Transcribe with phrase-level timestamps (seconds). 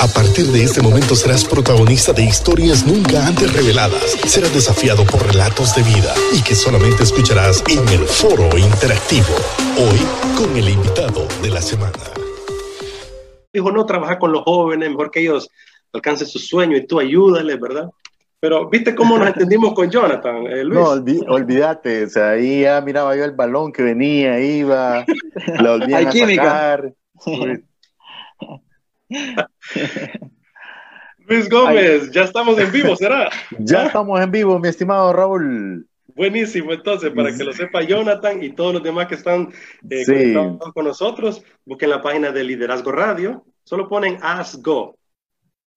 [0.00, 4.16] A partir de este momento serás protagonista de historias nunca antes reveladas.
[4.26, 9.34] Serás desafiado por relatos de vida y que solamente escucharás en el foro interactivo.
[9.78, 9.98] Hoy
[10.36, 11.92] con el invitado de la semana.
[13.52, 15.48] Dijo, no, trabaja con los jóvenes, mejor que ellos
[15.92, 17.88] alcancen su sueño y tú ayúdales, ¿verdad?
[18.40, 20.80] Pero viste cómo nos entendimos con Jonathan, eh, Luis.
[21.24, 25.06] No, olvídate, o sea, ahí ya miraba yo el balón que venía, iba,
[25.60, 26.42] lo volvían Hay a química.
[26.42, 26.92] sacar.
[31.26, 33.30] Luis Gómez, ya estamos en vivo, ¿será?
[33.58, 35.86] Ya estamos en vivo, mi estimado Raúl.
[36.14, 39.52] Buenísimo, entonces, para que lo sepa Jonathan y todos los demás que están
[39.90, 40.12] eh, Sí.
[40.34, 44.96] conectados con nosotros, busquen la página de Liderazgo Radio, solo ponen Ask Go.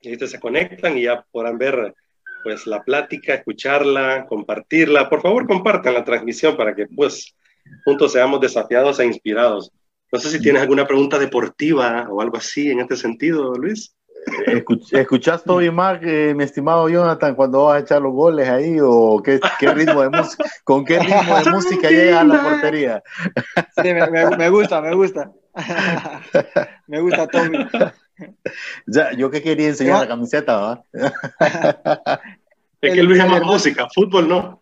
[0.01, 1.95] Y ahí se conectan y ya podrán ver
[2.43, 5.09] pues la plática, escucharla, compartirla.
[5.09, 7.35] Por favor, compartan la transmisión para que pues
[7.83, 9.71] juntos seamos desafiados e inspirados.
[10.11, 13.93] No sé si tienes alguna pregunta deportiva o algo así en este sentido, Luis.
[14.47, 18.77] Escuch- ¿Escuchaste hoy más, eh, mi estimado Jonathan, cuando vas a echar los goles ahí?
[18.81, 23.03] ¿O qué, qué ritmo de música, con qué ritmo de música llega a la portería?
[23.81, 25.31] Sí, me, me- me gusta, me gusta.
[26.87, 27.57] me gusta Tommy.
[28.85, 30.83] Ya, yo que quería enseñar la camiseta, ¿va?
[32.81, 34.61] Es que Luis hermoso- música, fútbol no.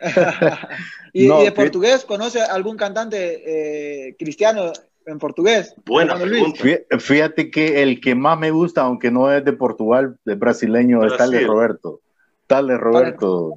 [1.12, 4.72] ¿Y, No, y de portugués conoce algún cantante eh, cristiano
[5.06, 5.74] en portugués?
[5.84, 6.62] Buena pregunta.
[6.62, 11.04] Fí- Fíjate que el que más me gusta, aunque no es de Portugal, es brasileño,
[11.04, 11.46] es Tales Brasil.
[11.48, 12.00] Roberto.
[12.46, 13.54] Tales Roberto.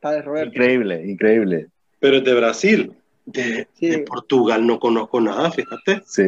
[0.00, 0.48] Padre Roberto.
[0.54, 1.66] Increíble, increíble.
[2.00, 2.92] Pero es de Brasil.
[3.26, 3.88] De, Sí.
[3.90, 6.02] de Portugal no conozco nada, fíjate.
[6.06, 6.24] Sí.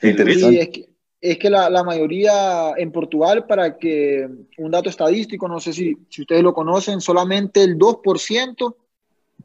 [0.00, 0.60] Sí, Interesante.
[0.60, 0.88] es que,
[1.20, 4.28] es que la, la mayoría en Portugal, para que
[4.58, 8.74] un dato estadístico, no sé si, si ustedes lo conocen, solamente el 2%,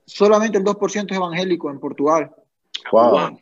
[0.06, 2.32] solamente el 2% es evangélico en Portugal.
[2.92, 3.38] Wow.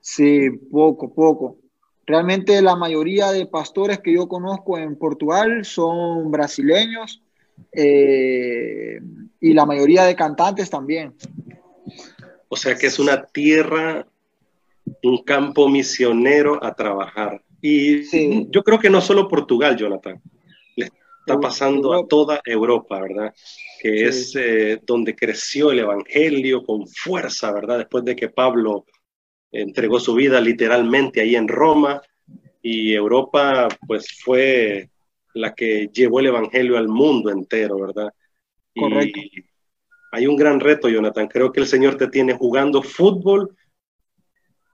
[0.00, 1.58] Sí, poco, poco.
[2.06, 7.22] Realmente la mayoría de pastores que yo conozco en Portugal son brasileños
[7.72, 8.98] eh,
[9.40, 11.14] y la mayoría de cantantes también.
[12.48, 14.06] O sea que es una tierra,
[15.02, 17.42] un campo misionero a trabajar.
[17.60, 18.46] Y Sí.
[18.50, 20.20] yo creo que no solo Portugal, Jonathan.
[20.76, 23.34] Le está pasando a toda Europa, ¿verdad?
[23.80, 24.04] Que Sí.
[24.04, 27.78] es eh, donde creció el Evangelio con fuerza, ¿verdad?
[27.78, 28.86] Después de que Pablo
[29.50, 32.00] entregó su vida literalmente ahí en Roma
[32.62, 34.90] y Europa pues fue
[35.34, 38.12] la que llevó el Evangelio al mundo entero, ¿verdad?
[38.74, 39.20] Y Correcto.
[40.12, 41.28] hay un gran reto, Jonathan.
[41.28, 43.56] Creo que el Señor te tiene jugando fútbol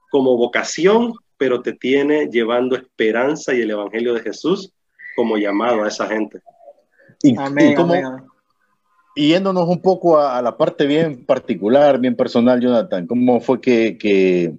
[0.09, 4.71] como vocación, pero te tiene llevando esperanza y el Evangelio de Jesús
[5.15, 6.39] como llamado a esa gente.
[7.23, 8.05] Y, Amén, y como- amén,
[9.15, 13.97] yéndonos un poco a, a la parte bien particular, bien personal, Jonathan, ¿cómo fue que,
[13.97, 14.53] que,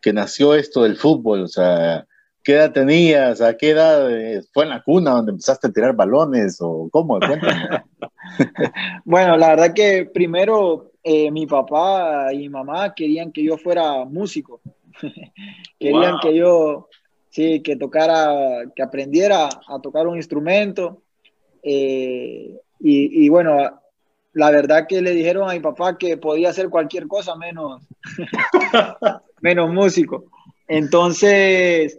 [0.00, 1.42] que nació esto del fútbol?
[1.42, 2.06] O sea,
[2.44, 3.40] ¿qué edad tenías?
[3.40, 6.58] ¿A qué edad eh, fue en la cuna donde empezaste a tirar balones?
[6.60, 7.18] ¿O cómo?
[9.04, 14.04] Bueno, la verdad que primero eh, mi papá y mi mamá querían que yo fuera
[14.04, 14.60] músico.
[15.78, 16.20] querían Wow.
[16.20, 16.88] que yo,
[17.30, 21.02] sí, que tocara, que aprendiera a tocar un instrumento.
[21.62, 23.80] Eh, y, y bueno,
[24.34, 27.82] la verdad que le dijeron a mi papá que podía hacer cualquier cosa menos,
[29.40, 30.24] menos músico.
[30.68, 31.98] Entonces,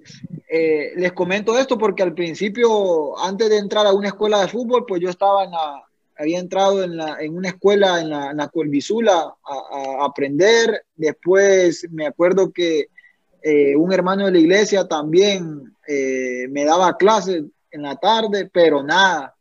[0.49, 4.85] eh, les comento esto porque al principio, antes de entrar a una escuela de fútbol,
[4.85, 5.86] pues yo estaba en la,
[6.17, 10.83] había entrado en, la, en una escuela en la, en la Colvisula a, a aprender.
[10.95, 12.87] Después me acuerdo que
[13.41, 18.83] eh, un hermano de la iglesia también eh, me daba clases en la tarde, pero
[18.83, 19.35] nada.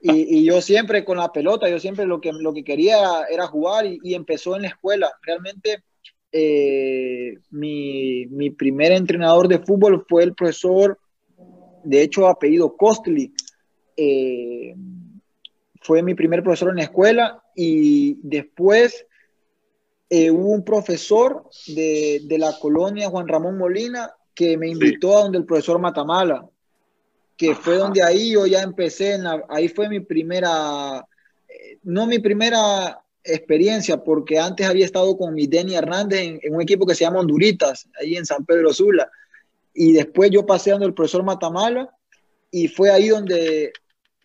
[0.00, 3.46] Y, y, yo siempre con la pelota, yo siempre lo que, lo que quería era,
[3.46, 5.10] jugar y, y, empezó en la escuela.
[5.22, 5.82] Realmente
[6.30, 10.98] eh, mi, mi, primer entrenador de fútbol fue el profesor,
[11.82, 13.32] de hecho apellido Costly.
[13.96, 14.74] Eh,
[15.86, 19.06] fue mi primer profesor en la escuela y después
[20.10, 25.14] eh, hubo un profesor de, de, la colonia Juan Ramón Molina que me invitó sí.
[25.14, 26.44] a donde el profesor Matamala
[27.36, 27.60] que Ajá.
[27.62, 31.06] fue donde ahí yo ya empecé, en la, ahí fue mi primera,
[31.48, 36.54] eh, no mi primera experiencia, porque antes había estado con mi Denny Hernández en, en,
[36.54, 39.08] un equipo que se llama Honduritas, ahí en San Pedro Sula,
[39.74, 41.90] y después yo pasé donde el profesor Matamala,
[42.50, 43.72] y fue ahí donde,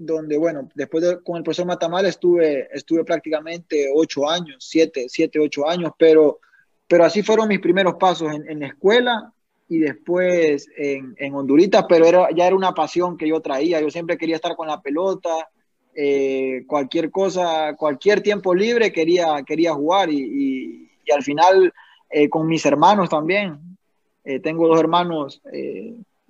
[0.06, 5.40] donde bueno, después de, con el profesor Matamala estuve, estuve prácticamente ocho años, siete, siete,
[5.40, 6.40] ocho años, pero,
[6.88, 9.34] pero así fueron mis primeros pasos en, en la escuela,
[9.72, 13.80] y después en, en Honduritas, pero era, ya era una pasión que yo traía.
[13.80, 15.48] Yo siempre quería estar con la pelota,
[15.96, 21.74] eh, cualquier cosa, cualquier tiempo libre quería, quería jugar y, y, y al final
[22.10, 23.78] eh, con mis hermanos también.
[24.26, 25.42] Eh, tengo dos hermanos,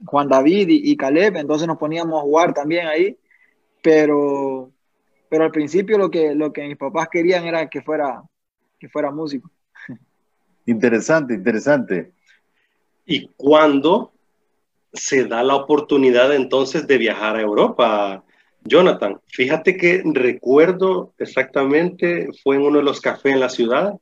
[0.06, 3.18] Juan David y, Caleb, entonces nos poníamos a jugar también ahí,
[3.81, 4.72] pero,
[5.30, 8.24] pero al principio lo que, lo que mis papás querían era que fuera,
[8.80, 9.50] que fuera músico.
[10.66, 12.12] Interesante, interesante.
[13.06, 14.13] ¿Y cuándo
[14.94, 18.24] se da la oportunidad entonces de viajar a Europa?
[18.63, 23.95] Jonathan, fíjate que recuerdo exactamente, fue en uno de los cafés en la ciudad,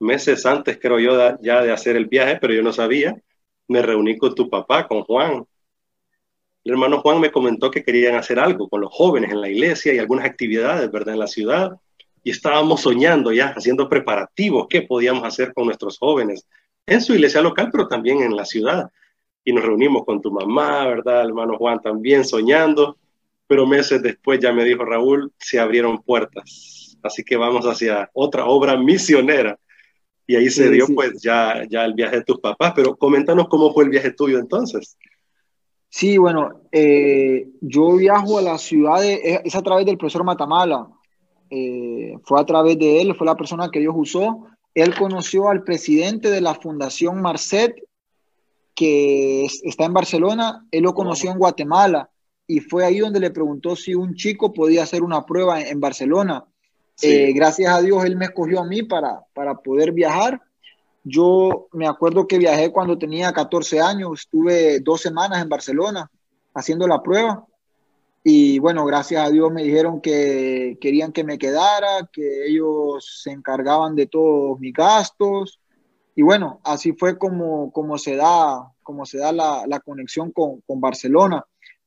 [0.00, 3.16] meses antes creo yo ya de hacer el viaje, pero yo no sabía,
[3.68, 5.44] me reuní con tu papá, con Juan.
[6.64, 9.92] El hermano Juan me comentó que querían hacer algo con los jóvenes en la iglesia
[9.92, 11.14] y algunas actividades, ¿verdad?
[11.14, 11.72] En la ciudad.
[12.22, 16.46] Y estábamos soñando ya, haciendo preparativos, qué podíamos hacer con nuestros jóvenes
[16.86, 18.90] en su iglesia local, pero también en la ciudad.
[19.44, 21.22] Y nos reunimos con tu mamá, ¿verdad?
[21.22, 22.96] El hermano Juan también soñando
[23.46, 26.96] pero meses después ya me dijo Raúl, se abrieron puertas.
[27.02, 29.58] Así que vamos hacia otra obra misionera.
[30.26, 33.72] Y ahí se dio pues ya, ya el viaje de tus papás, pero coméntanos cómo
[33.74, 34.96] fue el viaje tuyo entonces.
[35.96, 40.88] Sí, bueno, eh, yo viajo a la ciudad, de, es a través del profesor Matamala,
[41.50, 44.44] eh, fue a través de él, fue la persona que Dios usó.
[44.74, 47.76] Él conoció al presidente de la Fundación Marcet,
[48.74, 52.10] que está en Barcelona, él lo conoció en Guatemala
[52.48, 56.44] y fue ahí donde le preguntó si un chico podía hacer una prueba en, Barcelona.
[57.02, 60.42] Eh, gracias a Dios él me escogió a mí para, para poder viajar.
[61.04, 66.10] Yo me acuerdo que viajé cuando tenía 14 años, estuve dos semanas en Barcelona
[66.54, 67.46] haciendo la prueba
[68.22, 73.30] y bueno, gracias a Dios me dijeron que querían que me quedara, que ellos se
[73.30, 75.60] encargaban de todos mis gastos
[76.16, 80.62] y bueno, así fue como, como se da, como se da la, la conexión con,
[80.62, 81.44] con Barcelona.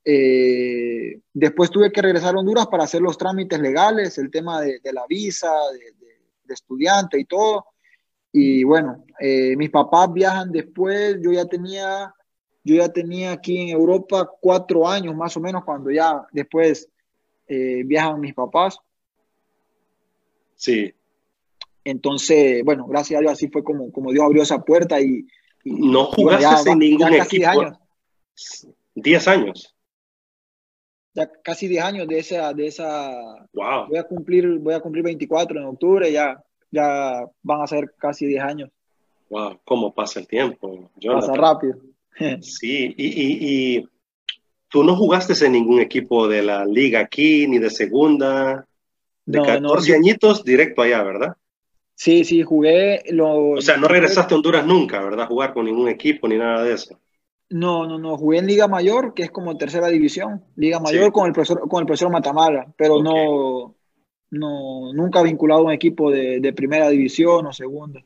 [0.09, 4.79] Eh, después tuve que regresar a Honduras para hacer los trámites legales, el tema de,
[4.93, 5.51] la visa,
[6.45, 7.65] de, estudiante y todo.
[8.39, 12.13] Y bueno, eh, mis papás viajan después, yo ya tenía,
[12.63, 16.87] yo ya tenía aquí en Europa cuatro años más o menos cuando ya después
[17.47, 18.77] eh, viajan mis papás.
[20.55, 20.93] Sí.
[21.83, 25.25] Entonces, bueno, gracias a Dios así fue como, como Dios abrió esa puerta y...
[25.63, 27.49] no jugaste en ningún equipo.
[27.49, 27.79] Años.
[28.93, 29.75] Diez años
[31.15, 35.59] ya casi 10 años de esa, de esa, voy a cumplir, voy a cumplir 24
[35.59, 38.69] en octubre, ya, ya van a ser casi 10 años.
[39.29, 40.89] Wow, cómo pasa el tiempo.
[41.01, 41.77] Pasa rápido.
[42.41, 43.87] sí, y, y,
[44.69, 48.67] tú no jugaste en ningún equipo de la liga aquí, ni de segunda,
[49.25, 51.37] de 14 añitos directo allá, ¿verdad?
[51.95, 53.01] Sí, sí, jugué.
[53.09, 55.27] Lo, o sea, no regresaste a Honduras nunca, ¿verdad?
[55.27, 56.99] Jugar con ningún equipo ni nada de eso.
[57.49, 61.27] No, no, no, jugué en Liga Mayor, que es como tercera división, Liga Mayor con,
[61.27, 63.76] el profesor, con el profesor Matamala, pero no,
[64.31, 68.03] no, nunca vinculado a un equipo de, primera división o segunda.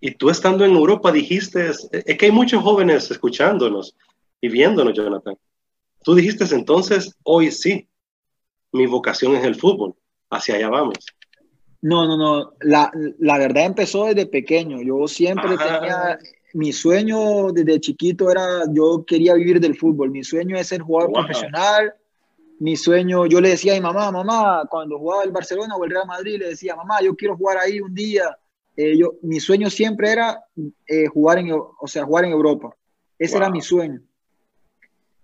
[0.00, 3.96] Y tú estando en Europa dijiste, es que hay muchos jóvenes escuchándonos
[4.40, 5.36] y viéndonos, Jonathan.
[6.02, 7.88] Tú dijiste entonces, hoy sí,
[8.72, 9.94] mi vocación es el fútbol,
[10.30, 10.96] hacia allá vamos.
[11.80, 14.82] No, no, no, la, la verdad empezó desde pequeño.
[14.82, 16.18] Yo siempre tenía
[16.54, 21.12] mi sueño desde chiquito era, yo quería vivir del fútbol, mi sueño es ser jugador
[21.12, 21.94] profesional,
[22.60, 25.90] mi sueño, yo le decía a mi mamá, mamá, cuando jugaba el Barcelona o el
[25.90, 28.36] Real Madrid, le decía, mamá, yo quiero jugar ahí un día.
[28.76, 30.44] Eh, yo, mi sueño siempre era
[30.86, 32.74] eh, jugar, en, o sea, jugar en Europa.
[33.18, 34.00] Ese era mi sueño.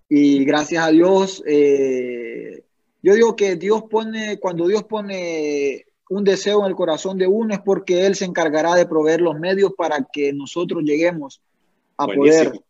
[0.09, 2.65] Y gracias a Dios, eh,
[3.03, 7.55] yo digo que Dios pone, cuando Dios pone un deseo en el corazón de uno
[7.55, 11.43] es porque Él se encargará de proveer los medios para que nosotros lleguemos
[11.97, 12.61] a, poder,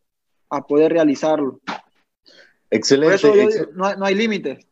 [0.51, 1.61] a poder realizarlo.
[2.71, 3.69] Excelente.
[3.75, 4.67] no, hay, límites.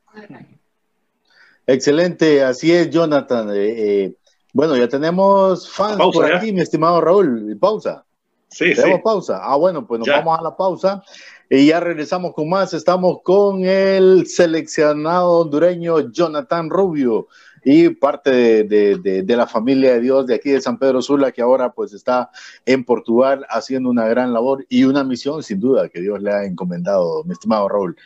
[1.66, 3.50] Excelente, así es, Jonathan.
[3.50, 4.14] Eh, eh,
[4.52, 7.56] bueno, ya tenemos fans por aquí, mi estimado Raúl.
[7.58, 8.04] Pausa.
[8.48, 9.40] Sí, ¿Tenemos pausa?
[9.42, 11.02] Ah, bueno, pues nos vamos a la pausa
[11.50, 12.72] y ya regresamos con más.
[12.72, 17.28] Estamos con el seleccionado hondureño Jonathan Rubio
[17.68, 21.72] y parte de, la familia de Dios de aquí de San Pedro Sula, que ahora
[21.72, 22.30] pues está
[22.64, 26.44] en Portugal haciendo una gran labor y una misión sin duda que Dios le ha
[26.44, 27.96] encomendado, mi estimado Raúl.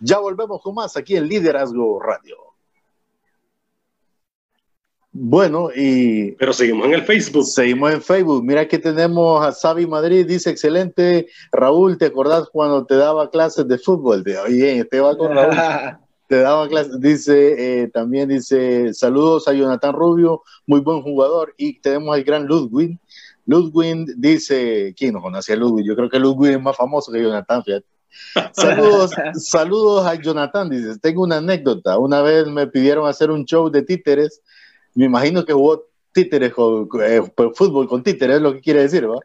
[0.00, 2.36] Ya volvemos con más aquí en Liderazgo Radio.
[5.12, 6.32] Bueno, y...
[6.32, 7.46] Pero seguimos en el Facebook.
[7.46, 8.44] Seguimos en Facebook.
[8.44, 11.28] Mira que tenemos a Sabi Madrid, dice, excelente.
[11.52, 14.22] Raúl, ¿te acordás cuando te daba clases de fútbol?
[14.44, 15.56] Oye, te va con Raúl.
[16.26, 21.80] te daba clases, dice, eh, también dice, saludos a Jonathan Rubio, muy buen jugador, y
[21.80, 22.98] tenemos al gran Ludwig.
[23.46, 25.86] Ludwig dice, ¿quién no conoce a Ludwig?
[25.86, 27.86] Yo creo que Ludwig es más famoso que Jonathan, fíjate.
[28.52, 33.70] Saludos, saludos a Jonathan, dice, tengo una anécdota, una vez me pidieron hacer un show
[33.70, 34.42] de títeres,
[34.94, 35.84] me imagino que jugó
[36.16, 37.20] títeres con eh,
[37.54, 39.20] fútbol con títeres, es lo que quiere decir, ¿va?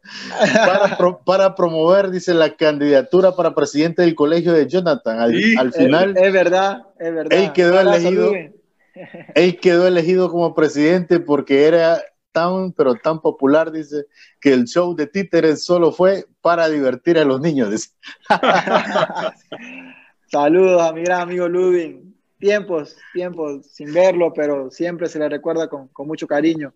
[1.25, 5.19] Para, promover, dice, la candidatura para presidente del colegio de Jonathan.
[5.19, 6.17] Al, final.
[6.17, 7.39] Es, verdad, es verdad.
[7.39, 8.33] Él quedó elegido.
[9.35, 14.07] Él quedó elegido como presidente porque era tan, pero tan popular, dice,
[14.41, 17.93] que el show de títeres solo fue para divertir a los niños.
[20.27, 22.11] Saludos a mi gran amigo Ludwig.
[22.41, 26.73] Tiempos, tiempos sin verlo, pero siempre se le recuerda con, mucho cariño.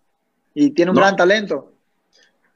[0.56, 1.74] Y tiene un gran talento.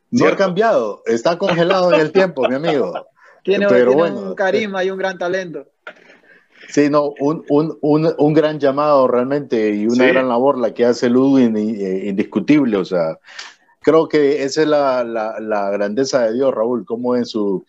[0.09, 2.93] No ha cambiado, está congelado en el tiempo, mi amigo.
[3.43, 5.65] Tiene, un carisma y un gran talento.
[6.67, 10.85] Sí, no, un, un, un, un, gran llamado realmente y una gran labor la que
[10.85, 12.77] hace Ludwig eh, indiscutible.
[12.77, 13.17] O sea,
[13.81, 17.65] creo que esa es la, la, la grandeza de Dios, Raúl, como en su.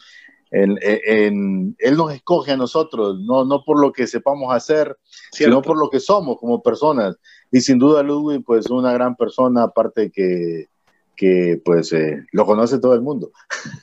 [0.51, 4.99] En, en, él nos escoge a nosotros, no, no por lo que sepamos hacer,
[5.31, 7.17] sino por lo que somos como personas.
[7.51, 10.69] Y sin duda Ludwig, pues una gran persona, aparte que,
[11.17, 13.33] que pues eh, lo conoce todo el mundo.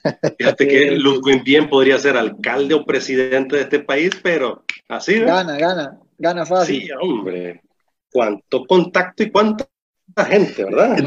[0.39, 5.19] Fíjate que Ludwig bien podría ser alcalde o presidente de este país, pero así.
[5.19, 6.81] Gana, gana, gana fácil.
[6.81, 7.61] Sí, hombre.
[8.11, 9.67] Cuánto contacto y cuánta
[10.29, 10.97] gente, ¿verdad?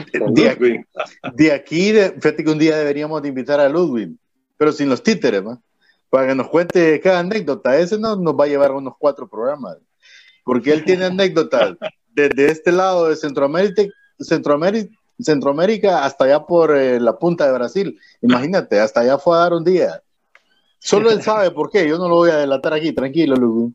[1.34, 4.10] De, aquí, fíjate que un día deberíamos de invitar a Ludwig,
[4.56, 5.62] pero sin los títeres, ¿no?
[6.10, 7.76] Para que nos cuente cada anécdota.
[7.78, 9.78] Ese no, nos va a llevar unos cuatro programas.
[10.44, 11.76] Porque él tiene anécdotas
[12.12, 13.82] desde este lado de Centroamérica,
[14.18, 17.98] Centroamérica Centroamérica hasta allá por eh, la punta de Brasil.
[18.22, 20.02] Imagínate, hasta allá fue a dar un día.
[20.78, 23.72] Solo él sabe por qué, yo no lo voy a delatar aquí, tranquilo, Lugu.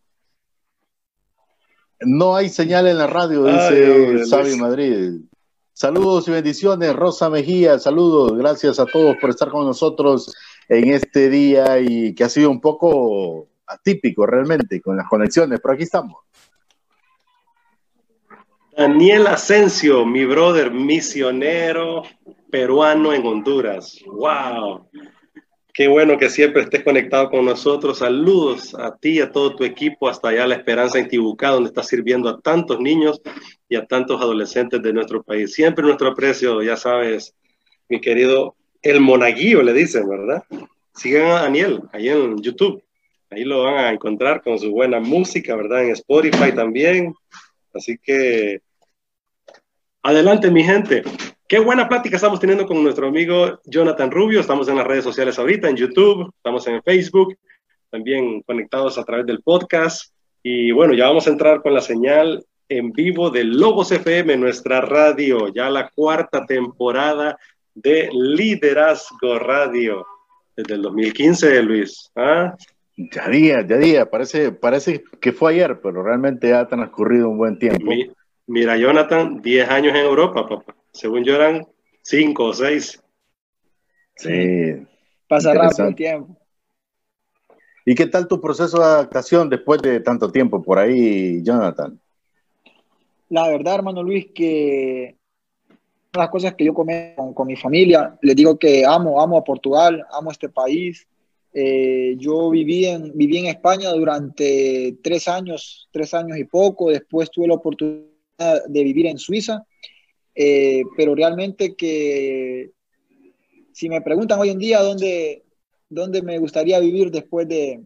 [2.02, 5.22] No hay señal en la radio, dice Sabi Madrid.
[5.72, 10.34] Saludos y bendiciones, Rosa Mejía, saludos, gracias a todos por estar con nosotros
[10.70, 15.74] en este día y que ha sido un poco atípico realmente con las conexiones, pero
[15.74, 16.24] aquí estamos.
[18.78, 22.04] Daniel Asensio, mi brother misionero
[22.52, 24.04] peruano en Honduras.
[24.06, 24.90] ¡Wow!
[25.74, 28.00] Qué bueno que siempre estés conectado con nosotros.
[28.00, 31.70] Saludos a ti y a todo tu equipo hasta allá La Esperanza en Tibucá, donde
[31.70, 33.22] estás sirviendo a tantos niños
[33.70, 35.54] y a tantos adolescentes de nuestro país.
[35.54, 37.34] Siempre nuestro aprecio, ya sabes,
[37.88, 40.44] mi querido El Monaguillo, le dicen, ¿verdad?
[40.94, 42.84] Sigan a Daniel ahí en YouTube.
[43.30, 45.86] Ahí lo van a encontrar con su buena música, ¿verdad?
[45.86, 47.14] En Spotify también.
[47.74, 48.62] Así que
[50.06, 51.04] adelante, mi gente.
[51.48, 54.40] Qué buena plática estamos teniendo con nuestro amigo Jonathan Rubio.
[54.40, 57.36] Estamos en las redes sociales ahorita, en YouTube, estamos en Facebook,
[57.90, 60.14] también conectados a través del podcast.
[60.44, 64.80] Y bueno, ya vamos a entrar con la señal en vivo de Logos FM, nuestra
[64.80, 67.38] radio, ya la cuarta temporada
[67.74, 70.06] de Liderazgo Radio,
[70.56, 72.12] desde el 2015, Luis.
[72.16, 72.56] ¿Ah?
[72.96, 77.58] Ya día, ya día, parece, parece que fue ayer, pero realmente ha transcurrido un buen
[77.58, 77.92] tiempo.
[78.48, 80.76] Mira, Jonathan, 10 años en Europa, papá.
[80.92, 81.68] Según yo eran
[82.02, 83.04] 5 o 6.
[84.18, 84.30] Sí.
[85.28, 86.38] Pasa rápido el tiempo.
[87.86, 92.00] ¿Y qué tal tu proceso de adaptación después de tanto tiempo por ahí, Jonathan?
[93.30, 95.18] La verdad, hermano Luis, que
[96.14, 99.44] las cosas que yo comento con, con mi familia, les digo que amo, amo a
[99.44, 101.08] Portugal, amo este país,
[101.58, 106.90] eh, yo viví en, viví en España durante tres años, tres años y poco.
[106.90, 109.66] Después tuve la oportunidad de vivir en Suiza.
[110.34, 112.72] Eh, pero realmente que
[113.72, 115.44] si me preguntan hoy en día dónde,
[115.90, 117.82] dónde me gustaría vivir después de,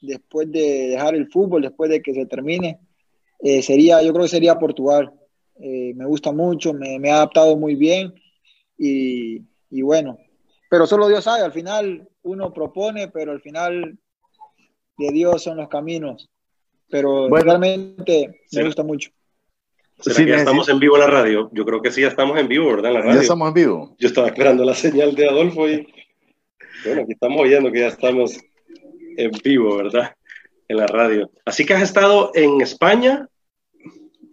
[0.00, 2.80] después de dejar el fútbol, después de que se termine,
[3.40, 5.12] eh, sería, yo creo que sería Portugal.
[5.58, 8.14] me gusta mucho, me, me, ha adaptado muy bien
[8.78, 10.18] y, y bueno,
[10.70, 13.98] pero solo Dios sabe, al final uno propone, pero al final
[14.96, 16.30] de Dios son los caminos.
[16.88, 19.10] Pero realmente me gusta mucho.
[20.02, 21.50] ¿Será ya estamos en vivo en la radio?
[21.52, 22.90] Yo creo que sí, ya estamos en vivo, ¿verdad?
[22.90, 23.14] En la radio.
[23.14, 23.96] Ya estamos en vivo.
[23.98, 25.86] Yo estaba esperando la señal de Adolfo y
[26.84, 28.38] bueno, aquí estamos oyendo que ya estamos
[29.16, 30.14] en vivo, ¿verdad?
[30.68, 31.30] En la radio.
[31.44, 33.28] Así que has estado en España,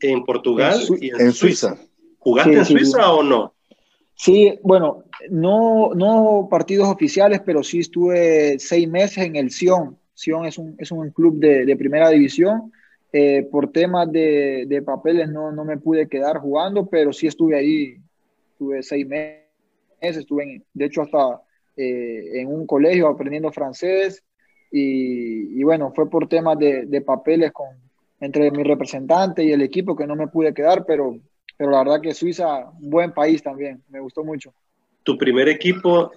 [0.02, 1.78] en Portugal y en, Suiza.
[2.18, 3.54] ¿Jugaste en Suiza o no?
[4.16, 9.98] Sí, bueno, no, no partidos oficiales, pero sí estuve seis meses en el Sion.
[10.14, 12.72] Sion es un, es un club de, de primera división.
[13.12, 17.58] Eh, por temas de, de papeles no, no, me pude quedar jugando, pero sí estuve
[17.58, 17.98] ahí,
[18.52, 19.48] estuve seis meses,
[20.00, 21.42] estuve de hecho hasta
[21.76, 24.24] eh, en un colegio aprendiendo francés
[24.72, 27.70] y, y bueno, fue por temas de, de, papeles con,
[28.20, 31.20] entre mi representante y el equipo que no me pude quedar, pero
[31.60, 34.54] pero la verdad que Suiza, buen país también, me gustó mucho.
[35.04, 36.10] ¿Tu primer equipo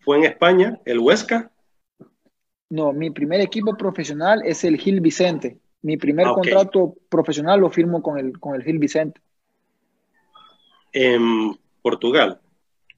[0.00, 1.52] fue en España, el Huesca?
[2.68, 5.60] No, mi primer equipo profesional es el Gil Vicente.
[5.86, 9.20] Mi primer ah, contrato profesional lo firmo con el, con el Gil Vicente.
[10.92, 12.40] en Portugal.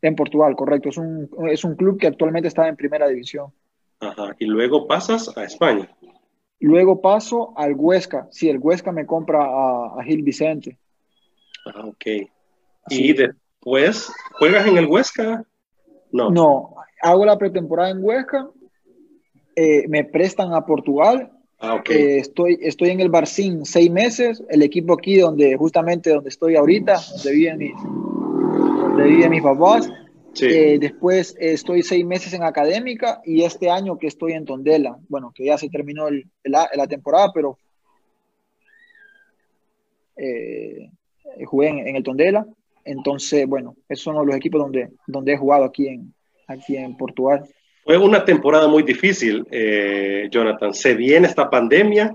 [0.00, 0.88] En Portugal, correcto.
[0.88, 3.52] Es un, es un club que actualmente está en primera división.
[4.00, 4.34] Ajá.
[4.38, 5.94] Y luego pasas a España.
[6.60, 8.26] Luego paso al Huesca.
[8.30, 10.78] Sí, el Huesca me compra a, Gil Vicente.
[11.66, 12.06] Ah, ok.
[12.88, 15.44] ¿Y después juegas en el Huesca?
[16.10, 16.30] No.
[16.30, 18.48] No, hago la pretemporada en Huesca.
[19.54, 21.32] Eh, me prestan a Portugal.
[21.60, 21.96] Ah, okay.
[21.96, 26.54] Eh, estoy, estoy en el Barcín seis meses, el equipo aquí donde justamente donde estoy
[26.54, 29.90] ahorita, donde viven mis, donde viven mis papás.
[30.40, 34.96] Eh, después estoy seis meses en académica y este año que estoy en Tondela.
[35.08, 36.06] Bueno, que ya se terminó
[36.44, 37.58] la, temporada, pero
[40.16, 40.90] eh,
[41.44, 42.46] jugué en, el Tondela.
[42.84, 46.14] Entonces, bueno, esos son los equipos donde, donde he jugado aquí en,
[46.46, 47.48] aquí en Portugal.
[47.88, 50.74] Fue una temporada muy difícil, eh, Jonathan.
[50.74, 52.14] Se viene esta pandemia.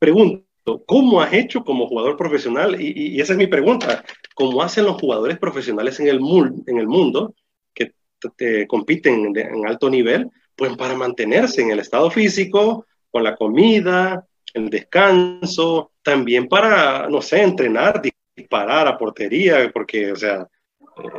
[0.00, 2.82] Pregunto, ¿cómo has hecho como jugador profesional?
[2.82, 4.04] Y, esa es mi pregunta.
[4.34, 6.18] ¿Cómo hacen los jugadores profesionales en el,
[6.66, 7.36] en el mundo
[7.72, 7.92] que
[8.36, 10.28] te, compiten en alto nivel?
[10.56, 17.22] Pues para mantenerse en el estado físico, con la comida, el descanso, también para, no
[17.22, 18.02] sé, entrenar,
[18.34, 20.48] disparar a portería, porque, o sea,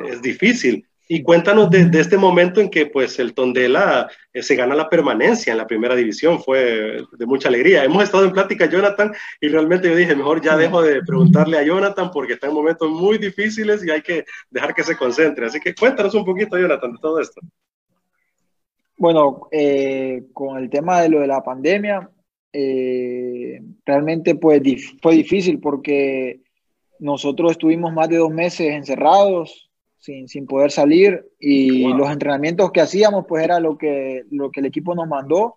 [0.10, 0.86] es difícil.
[1.08, 5.52] Y cuéntanos de, este momento en que pues el Tondela eh, se gana la permanencia
[5.52, 7.84] en la primera división, fue de mucha alegría.
[7.84, 11.64] Hemos estado en plática, Jonathan, y realmente yo dije, mejor ya dejo de preguntarle a
[11.64, 15.46] Jonathan porque está en momentos muy difíciles y hay que dejar que se concentre.
[15.46, 17.40] Así que cuéntanos un poquito, Jonathan, de todo esto.
[18.98, 22.10] Bueno, eh, con el tema de lo de la pandemia,
[22.52, 24.62] eh, realmente pues
[25.02, 26.40] fue difícil porque
[27.00, 29.70] nosotros estuvimos más de dos meses encerrados,
[30.28, 31.32] sin, poder salir.
[31.40, 35.56] Y los entrenamientos que hacíamos pues era lo que, lo que el equipo nos mandó,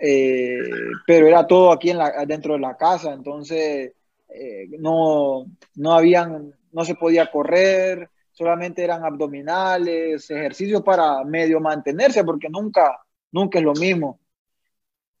[0.00, 0.58] eh,
[1.06, 3.92] pero era todo aquí en la, dentro de la casa, entonces
[4.28, 12.24] eh, no, no habían, no se podía correr, solamente eran abdominales, ejercicios para medio mantenerse,
[12.24, 12.98] porque nunca,
[13.30, 14.20] nunca es lo mismo.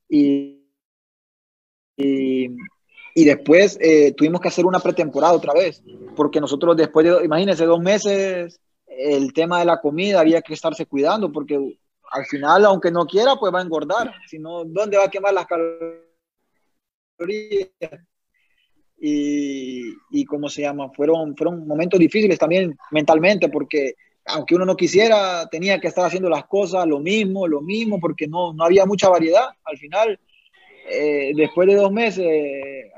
[0.08, 0.66] Y,
[1.96, 2.48] y,
[3.22, 5.80] después eh, tuvimos que hacer una pretemporada otra vez
[6.14, 10.86] porque nosotros después de, imagínense, dos meses, el tema de la comida había que estarse
[10.86, 11.78] cuidando, porque
[12.10, 15.34] al final, aunque no quiera, pues va a engordar, si no, ¿dónde va a quemar
[15.34, 16.00] las calorías?
[18.96, 20.90] Y, y ¿cómo se llama?
[20.90, 23.94] Fueron, fueron momentos difíciles también mentalmente, porque
[24.26, 28.26] aunque uno no quisiera, tenía que estar haciendo las cosas lo mismo, lo mismo, porque
[28.26, 29.48] no, no había mucha variedad.
[29.64, 30.18] Al final,
[30.88, 32.26] eh, después de dos meses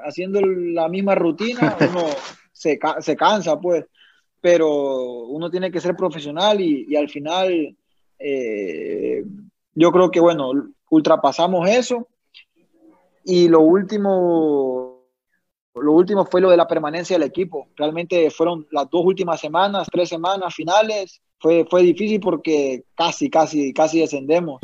[0.04, 2.06] haciendo la misma rutina, uno
[2.52, 3.84] se, se cansa, pues,
[4.40, 7.76] pero uno tiene que ser profesional y, y al final
[8.18, 9.24] eh,
[9.74, 10.50] yo creo que, bueno,
[10.90, 12.08] ultrapasamos eso
[13.24, 15.02] y lo último,
[15.74, 17.68] lo último fue lo de la permanencia del equipo.
[17.76, 21.20] Realmente fueron las dos últimas semanas, tres semanas finales.
[21.38, 24.60] Fue, fue difícil porque casi, casi, casi descendemos.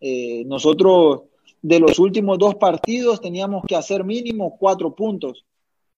[0.00, 1.22] Eh, nosotros
[1.62, 5.44] de los últimos dos partidos teníamos que hacer mínimo cuatro puntos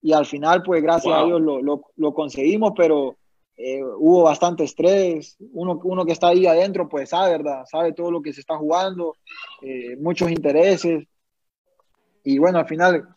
[0.01, 3.17] y al final, pues gracias a Dios lo, lo, lo conseguimos, pero
[3.57, 5.35] eh, hubo bastante estrés.
[5.51, 7.65] Uno, uno que está ahí adentro, pues sabe, ¿verdad?
[7.65, 9.15] Sabe todo lo que se está jugando,
[9.61, 11.05] eh, muchos intereses.
[12.23, 13.09] Y bueno, al final,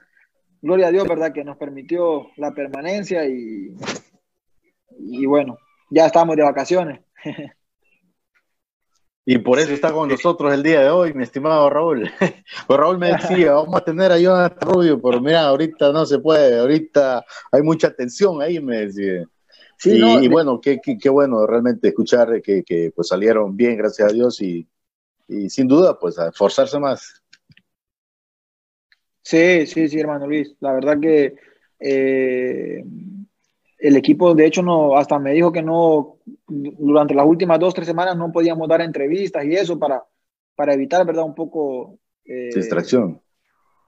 [0.61, 1.33] gloria a Dios, ¿verdad?
[1.33, 3.75] Que nos permitió la permanencia y,
[4.99, 5.59] y bueno,
[5.91, 7.01] ya estamos de vacaciones.
[9.25, 12.11] Y por eso está con nosotros el día de hoy, mi estimado Raúl.
[12.67, 16.19] Pues Raúl me decía, vamos a tener a Jonathan Rubio, pero mira, ahorita no se
[16.19, 19.25] puede, ahorita hay mucha tensión ahí, me decía.
[19.79, 24.13] Sí, y, bueno, qué, qué, bueno realmente escuchar que, que, pues salieron bien, gracias a
[24.13, 24.69] Dios, y,
[25.27, 27.21] y sin duda, pues a esforzarse más.
[29.23, 30.55] Sí, sí, sí, hermano Luis.
[30.61, 31.35] La verdad que
[31.81, 32.85] eh,
[33.83, 37.89] el equipo, de hecho, no, hasta me dijo que no, durante las últimas dos, tres
[37.89, 40.05] semanas no podíamos dar entrevistas y eso para,
[40.55, 41.25] para evitar, ¿verdad?
[41.25, 41.99] Un poco...
[42.25, 43.21] Eh, Distracción.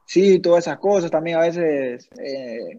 [0.04, 2.08] Sí, todas esas cosas también a veces...
[2.18, 2.76] Eh,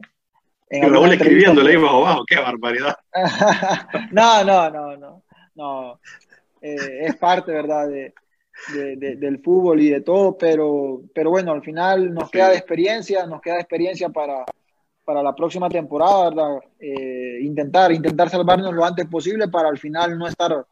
[0.69, 2.97] y Raúl escribiéndole ahí bajo abajo, qué barbaridad.
[4.12, 5.23] no, no, no, no,
[5.56, 5.99] no.
[6.60, 7.88] Eh, es parte, ¿verdad?
[7.88, 8.13] De,
[8.73, 13.25] de, del fútbol y de todo, pero, pero bueno, al final nos queda de experiencia,
[13.25, 14.43] nos queda de experiencia para,
[15.06, 16.60] para la próxima temporada, ¿verdad?
[16.80, 20.65] Eh, intentar, intentar salvarnos lo antes posible para al final no estar,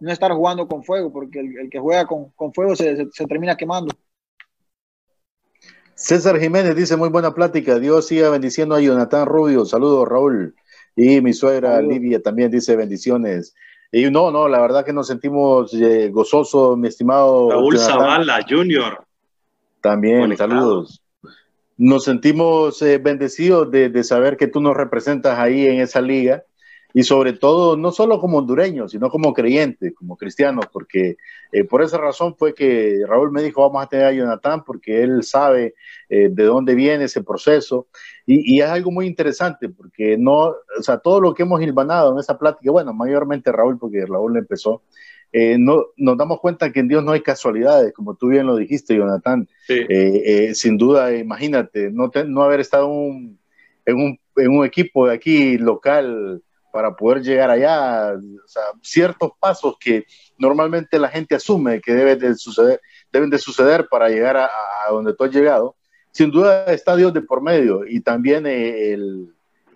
[0.00, 3.56] no estar jugando con fuego, porque el, que juega con, con fuego se, se, termina
[3.56, 3.92] quemando.
[5.94, 10.54] César Jiménez dice muy buena plática, Dios siga bendiciendo a Jonathan Rubio, saludos Raúl,
[10.96, 13.54] y mi suegra Lidia también dice bendiciones.
[13.90, 17.50] Y no, no, la verdad que nos sentimos eh, gozosos, mi estimado.
[17.50, 19.04] Raúl Zavala Junior.
[19.82, 21.01] También, saludos
[21.76, 26.44] nos sentimos eh, bendecidos de, saber que tú nos representas ahí en esa liga
[26.94, 31.16] y sobre todo no solo como hondureños, sino como creyentes, como cristianos, porque
[31.50, 35.02] eh, por esa razón fue que Raúl me dijo, vamos a tener a Jonathan, porque
[35.02, 35.74] él sabe
[36.10, 37.86] eh, de dónde viene ese proceso,
[38.26, 42.12] y, y, es algo muy interesante, porque no, o sea, todo lo que hemos hilvanado
[42.12, 44.82] en esa plática, bueno, mayormente Raúl, porque Raúl empezó,
[45.32, 48.56] eh, no, nos damos cuenta que en Dios no hay casualidades, como tú bien lo
[48.56, 49.48] dijiste, Jonathan.
[50.54, 56.42] sin duda, imagínate, no, no haber estado en, un, en un equipo de aquí local
[56.72, 60.06] para poder llegar allá, o sea, ciertos pasos que
[60.38, 62.80] normalmente la gente asume que deben de suceder,
[63.12, 64.48] deben de suceder para llegar a,
[64.90, 65.76] donde tú has llegado.
[66.10, 69.34] Sin duda está Dios de por medio y también eh, el,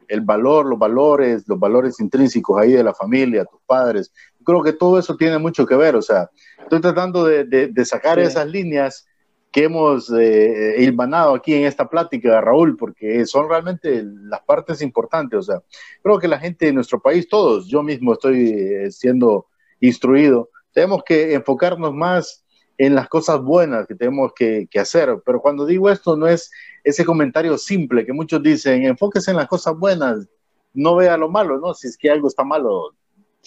[0.09, 4.13] el, valor, los valores, los valores intrínsecos ahí de la familia, tus padres.
[4.47, 6.31] Creo que todo eso tiene mucho que ver, o sea,
[6.63, 9.05] estoy tratando de, de, sacar esas líneas
[9.51, 15.41] que hemos eh, hilvanado aquí en esta plática, Raúl, porque son realmente las partes importantes.
[15.41, 15.63] O sea,
[16.01, 19.47] creo que la gente de nuestro país, todos, yo mismo estoy eh, siendo
[19.81, 22.45] instruido, tenemos que enfocarnos más
[22.79, 25.23] en las cosas buenas que tenemos que, que, hacer.
[25.25, 26.51] Pero cuando digo esto, no es
[26.85, 30.29] ese comentario simple que muchos dicen, enfóquese en las cosas buenas,
[30.73, 31.75] no vea lo malo, ¿no?
[31.75, 32.95] Si es que algo está malo,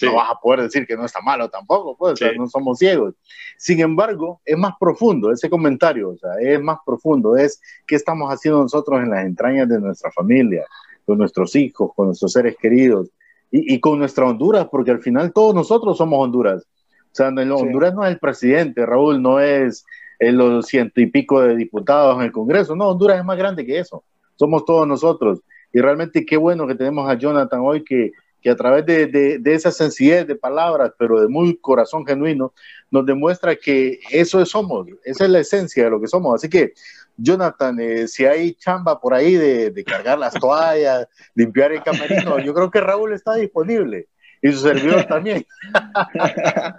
[0.02, 3.15] no vas a poder decir que no está malo tampoco, pues, no somos ciegos.
[3.58, 8.32] Sin embargo, es más profundo ese comentario, o sea, es más profundo, es qué estamos
[8.32, 10.65] haciendo nosotros en las entrañas de nuestra familia,
[11.06, 13.10] con nuestros hijos, con nuestros seres queridos
[13.52, 16.63] y, con nuestra Honduras, porque al final todos nosotros somos Honduras.
[17.12, 19.86] O sea, Honduras no es el presidente, Raúl, no es
[20.19, 23.80] los ciento y pico de diputados en el Congreso, no, Honduras es más grande que
[23.80, 24.04] eso,
[24.36, 25.41] somos todos nosotros.
[25.71, 29.54] Y realmente qué bueno que tenemos a Jonathan hoy que que a través de, de,
[29.54, 32.54] esa sencillez de palabras, pero de muy corazón genuino,
[32.89, 36.36] nos demuestra que eso somos, esa es la esencia de lo que somos.
[36.36, 36.73] Así que,
[37.17, 42.39] Jonathan, eh, si hay chamba por ahí de, de, cargar las toallas, limpiar el camerino,
[42.39, 44.08] yo creo que Raúl está disponible
[44.41, 45.45] y su servidor también.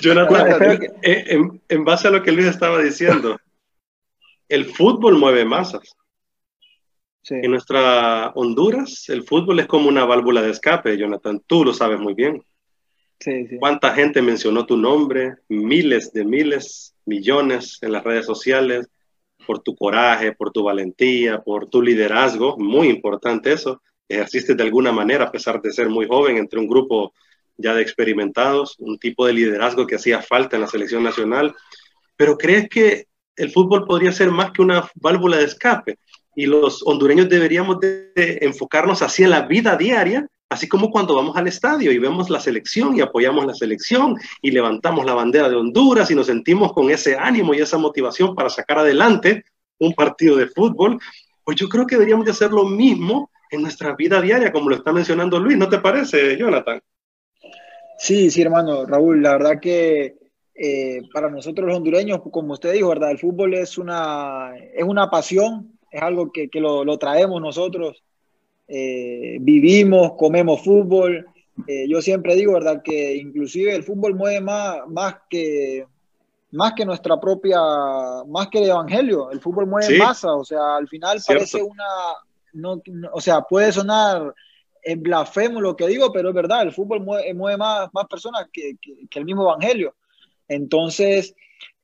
[0.00, 3.38] Jonathan, en, en base a lo que Luis estaba diciendo,
[4.48, 5.96] el fútbol mueve masas.
[7.30, 11.40] En nuestra Honduras, el fútbol es como una válvula de escape, Jonathan.
[11.46, 12.42] Tú lo sabes muy bien.
[13.20, 15.36] Sí, ¿Cuánta gente mencionó tu nombre?
[15.48, 18.88] Miles de miles, millones en las redes sociales,
[19.46, 22.56] por tu coraje, por tu valentía, por tu liderazgo.
[22.58, 23.80] Muy importante eso.
[24.08, 27.14] Ejerciste de alguna manera, a pesar de ser muy joven, entre un grupo
[27.56, 31.54] ya de experimentados, un tipo de liderazgo que hacía falta en la selección nacional.
[32.16, 33.06] Pero ¿crees que
[33.36, 35.98] el fútbol podría ser más que una válvula de escape?
[36.34, 41.36] Y los hondureños deberíamos de enfocarnos así en la vida diaria, así como cuando vamos
[41.36, 45.56] al estadio y vemos la selección y apoyamos la selección y levantamos la bandera de
[45.56, 49.44] Honduras y nos sentimos con ese ánimo y esa motivación para sacar adelante
[49.78, 50.98] un partido de fútbol,
[51.44, 54.76] pues yo creo que deberíamos de hacer lo mismo en nuestra vida diaria, como lo
[54.76, 56.80] está mencionando Luis, ¿no te parece, Jonathan?
[57.98, 60.16] Sí, sí, hermano, Raúl, la verdad que
[60.54, 63.10] eh, para nosotros los hondureños, como usted dijo, ¿verdad?
[63.10, 68.02] El fútbol es una, es una pasión, es algo que, que lo, lo, traemos nosotros,
[68.66, 71.26] eh, vivimos, comemos fútbol.
[71.66, 72.82] Eh, yo siempre digo, ¿verdad?
[72.82, 75.86] Que inclusive el fútbol mueve más, más, que,
[76.52, 77.58] más que nuestra propia,
[78.26, 79.30] más que el Evangelio.
[79.30, 81.84] El fútbol mueve masa, o sea, al final parece una,
[82.54, 82.80] no,
[83.12, 84.34] o sea, puede sonar
[84.82, 88.48] en blasfemo lo que digo, pero es verdad, el fútbol mueve, mueve más, más personas
[88.50, 89.94] que, que, que el mismo Evangelio.
[90.48, 91.34] Entonces,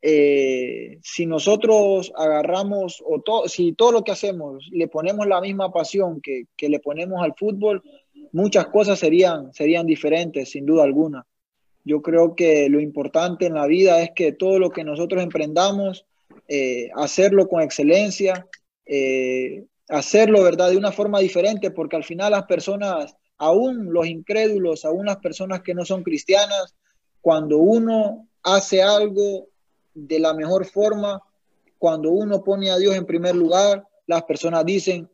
[0.01, 5.73] eh, si nosotros agarramos, o to, si todo lo que hacemos le ponemos la misma
[5.73, 7.83] pasión que, que, le ponemos al fútbol,
[8.33, 11.27] muchas cosas serían, serían diferentes, sin duda alguna.
[11.85, 16.05] Yo creo que lo importante en la vida es que todo lo que nosotros emprendamos,
[16.47, 18.47] eh, hacerlo con excelencia,
[18.87, 24.85] eh, hacerlo, ¿verdad?, de una forma diferente, porque al final las personas, aún los incrédulos,
[24.85, 26.75] aún las personas que no son cristianas,
[27.21, 29.49] cuando uno hace algo
[30.07, 31.23] de la mejor forma,
[31.79, 35.09] cuando uno pone a Dios en primer lugar, las personas dicen,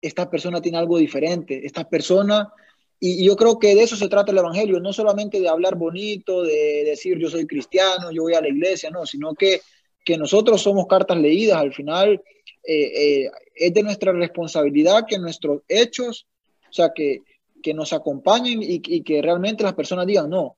[0.00, 2.52] esta persona tiene algo diferente, esta persona,
[2.98, 6.42] y, yo creo que de eso se trata el Evangelio, no solamente de hablar bonito,
[6.42, 9.60] de decir yo soy cristiano, yo voy a la iglesia, no, sino que,
[10.04, 12.22] que nosotros somos cartas leídas, al final
[12.64, 16.26] eh, eh, es de nuestra responsabilidad que nuestros hechos,
[16.68, 17.22] o sea, que,
[17.62, 20.56] que nos acompañen y, y que realmente las personas digan, no,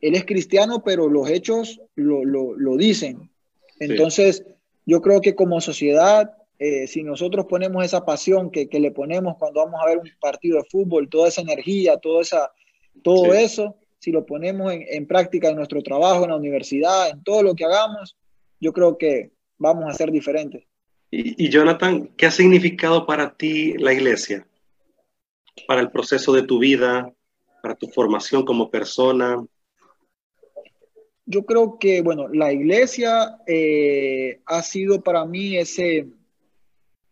[0.00, 3.30] él es cristiano, pero los hechos lo, lo, lo dicen.
[3.80, 4.44] Entonces,
[4.86, 9.36] yo creo que como sociedad, eh, si nosotros ponemos esa pasión que, que, le ponemos
[9.38, 12.50] cuando vamos a ver un partido de fútbol, toda esa energía, toda esa,
[13.02, 17.22] todo eso, si lo ponemos en, en, práctica en nuestro trabajo, en la universidad, en
[17.22, 18.16] todo lo que hagamos,
[18.60, 20.64] yo creo que vamos a ser diferentes.
[21.10, 24.46] Y, y Jonathan, ¿qué ha significado para ti la iglesia?
[25.66, 27.12] para el proceso de tu vida,
[27.62, 29.44] para tu formación como persona?
[31.30, 36.08] Yo creo que, bueno, la iglesia eh, ha sido para mí ese,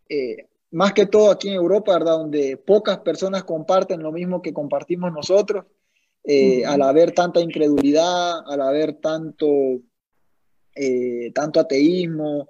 [0.08, 2.12] eh, más que todo aquí en Europa, ¿verdad?
[2.12, 5.66] Donde pocas personas comparten lo mismo que compartimos nosotros,
[6.24, 9.46] eh, al haber tanta incredulidad, al haber tanto,
[11.34, 12.48] tanto ateísmo,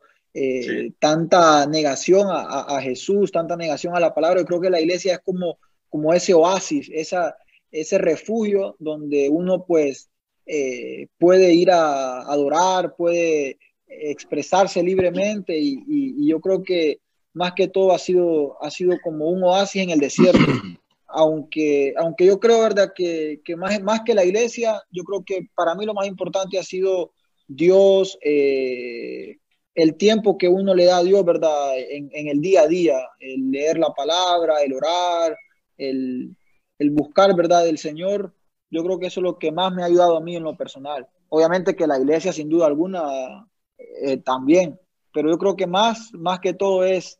[1.01, 4.39] tanta negación a, a, Jesús, tanta negación a la palabra.
[4.39, 7.37] Yo creo que la iglesia es como, como ese oasis, esa,
[7.73, 10.11] ese refugio donde uno pues
[10.47, 17.01] eh, puede ir a adorar, puede expresarse libremente y, yo creo que
[17.33, 20.39] más que todo ha sido, ha sido como un oasis en el desierto.
[21.09, 22.93] Aunque, aunque yo creo, ¿verdad?
[22.95, 26.59] Que, que más, más que la iglesia, yo creo que para mí lo más importante
[26.59, 27.13] ha sido
[27.47, 29.37] Dios, eh,
[29.75, 31.79] el tiempo que uno le da a Dios, ¿verdad?
[31.79, 35.39] En, en, el día a día, el leer la palabra, el orar,
[35.79, 36.37] el,
[36.79, 37.65] el buscar, ¿verdad?
[37.65, 38.35] Del Señor,
[38.71, 40.57] yo creo que eso es lo que más me ha ayudado a mí en lo
[40.57, 41.07] personal.
[41.29, 43.49] Obviamente que la iglesia, sin duda alguna,
[43.79, 44.79] eh, también,
[45.13, 47.19] pero yo creo que más, más que todo es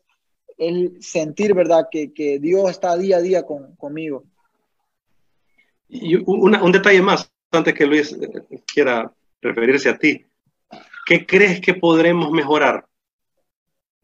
[0.57, 1.87] el sentir, ¿verdad?
[1.89, 4.23] Que, que Dios está día a día con, conmigo.
[5.89, 10.25] Y un detalle más, antes que Luis eh, quiera referirse a ti.
[11.05, 12.85] ¿Qué crees que podremos mejorar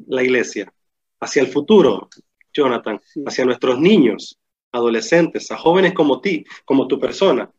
[0.08, 0.72] la iglesia
[1.20, 2.10] hacia el futuro,
[2.54, 4.40] Jonathan, hacia nuestros niños?
[4.74, 7.50] Adolescentes, a jóvenes como ti, como tu persona,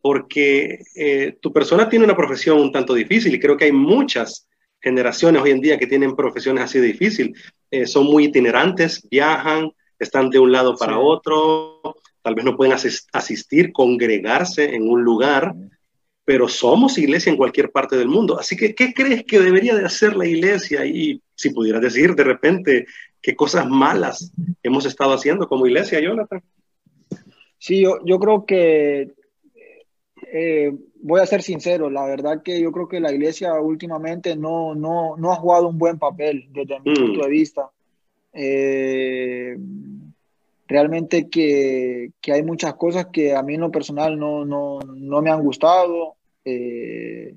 [0.00, 4.48] porque eh, tu persona tiene una profesión un tanto difícil y creo que hay muchas
[4.80, 7.34] generaciones hoy en día que tienen profesiones así de difícil.
[7.70, 11.80] Eh, son muy itinerantes, viajan, están de un lado para otro,
[12.22, 12.74] tal vez no pueden
[13.12, 15.54] asistir, congregarse en un lugar,
[16.24, 18.38] pero somos iglesia en cualquier parte del mundo.
[18.38, 20.86] Así que, ¿qué crees que debería de hacer la iglesia?
[20.86, 22.86] Y si pudieras decir de repente
[23.20, 26.42] qué cosas malas hemos estado haciendo como iglesia, Jonathan.
[27.60, 29.12] Sí, yo, yo creo que
[30.32, 34.74] eh, voy a ser sincero, la verdad que yo creo que la iglesia últimamente no,
[34.74, 36.94] no, no ha jugado un buen papel desde mi mm.
[36.94, 37.70] punto de vista.
[38.32, 39.58] Eh,
[40.66, 45.20] realmente que, que, hay muchas cosas que a mí en lo personal no, no, no
[45.20, 46.14] me han gustado.
[46.46, 47.34] Eh,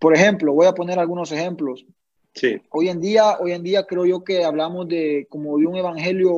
[0.00, 1.86] por ejemplo, voy a poner algunos ejemplos.
[2.34, 2.60] Sí.
[2.70, 6.34] Hoy en día, hoy en día creo yo que hablamos de como de un evangelio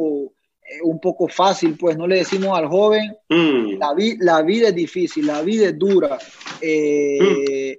[0.83, 3.79] un poco fácil, pues no le decimos al joven, mm.
[3.79, 6.18] la, la, vida es difícil, la vida es dura.
[6.61, 7.79] Eh, mm.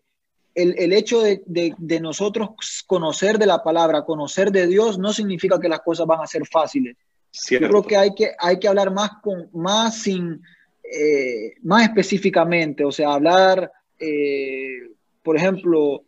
[0.56, 2.50] el, el, hecho de, de, de, nosotros
[2.86, 6.46] conocer de la palabra, conocer de Dios, no significa que las cosas van a ser
[6.48, 6.96] fáciles.
[7.50, 10.42] Yo creo que hay que, hay que hablar más, con, más, sin,
[10.84, 13.72] eh, más específicamente, o sea, hablar,
[15.22, 16.04] por ejemplo,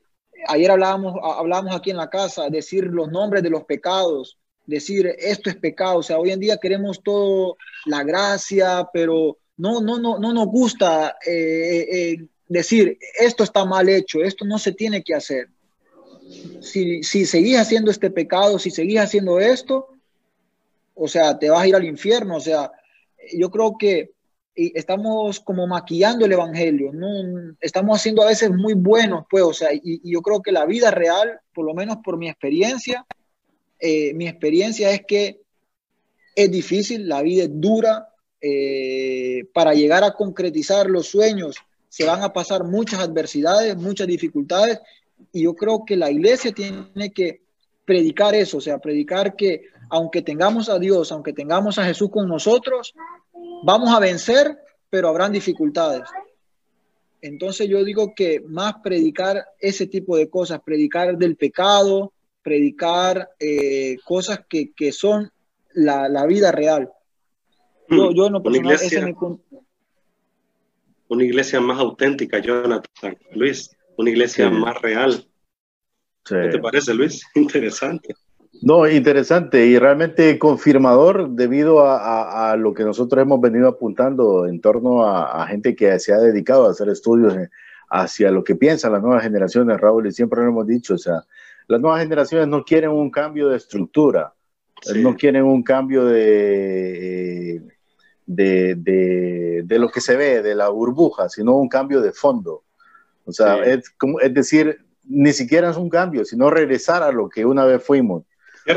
[0.47, 4.38] ayer hablábamos, hablábamos aquí en la casa, decir los nombres de los pecados,
[4.69, 5.97] decir esto es pecado.
[5.97, 10.47] O sea, hoy en día queremos todo la gracia, pero no, no, no, no nos
[10.47, 15.49] gusta eh, eh, decir esto está mal hecho, esto no se tiene que hacer.
[16.61, 19.87] Si, si seguís haciendo este pecado, si seguís haciendo esto,
[20.93, 22.35] o sea, te vas a ir al infierno.
[22.35, 22.71] O sea,
[23.35, 24.11] yo creo que
[24.55, 27.55] estamos como maquillando el evangelio, ¿no?
[27.61, 30.91] estamos haciendo a veces muy buenos, pues, o sea, y yo creo que la vida
[30.91, 33.05] real, por lo menos por mi experiencia,
[33.79, 35.41] eh, mi experiencia es que
[36.35, 38.09] es difícil, la vida es dura,
[38.41, 41.57] eh, para llegar a concretizar los sueños
[41.89, 44.79] se van a pasar muchas adversidades, muchas dificultades,
[45.33, 47.41] y yo creo que la iglesia tiene que
[47.83, 52.27] predicar eso, o sea, predicar que aunque tengamos a Dios, aunque tengamos a Jesús con
[52.27, 52.93] nosotros,
[53.63, 56.03] vamos a vencer, pero habrán dificultades.
[57.21, 62.13] Entonces yo digo que más predicar ese tipo de cosas, predicar del pecado,
[62.49, 65.31] predicar eh, cosas que, que son
[65.75, 66.89] la, la, vida real.
[67.87, 69.43] Yo, yo no una iglesia, mi punto.
[71.09, 73.15] Una iglesia más auténtica, Jonathan.
[73.35, 75.27] Luis, una iglesia más real.
[76.25, 77.23] ¿Qué te parece, Luis?
[77.35, 78.15] Interesante.
[78.63, 84.59] No, interesante y realmente confirmador debido a, a, lo que nosotros hemos venido apuntando en
[84.59, 87.35] torno a, a, gente que se ha dedicado a hacer estudios
[87.89, 91.23] hacia lo que piensan las nuevas generaciones, Raúl, y siempre lo hemos dicho, o sea,
[91.69, 94.33] las nuevas generaciones no quieren un cambio de estructura,
[94.95, 97.61] no quieren un cambio de,
[98.25, 102.63] de, de, lo que se ve, de la burbuja, sino un cambio de fondo.
[103.23, 107.29] O sea, es, como, es decir, ni siquiera es un cambio, sino regresar a lo
[107.29, 108.23] que una vez fuimos.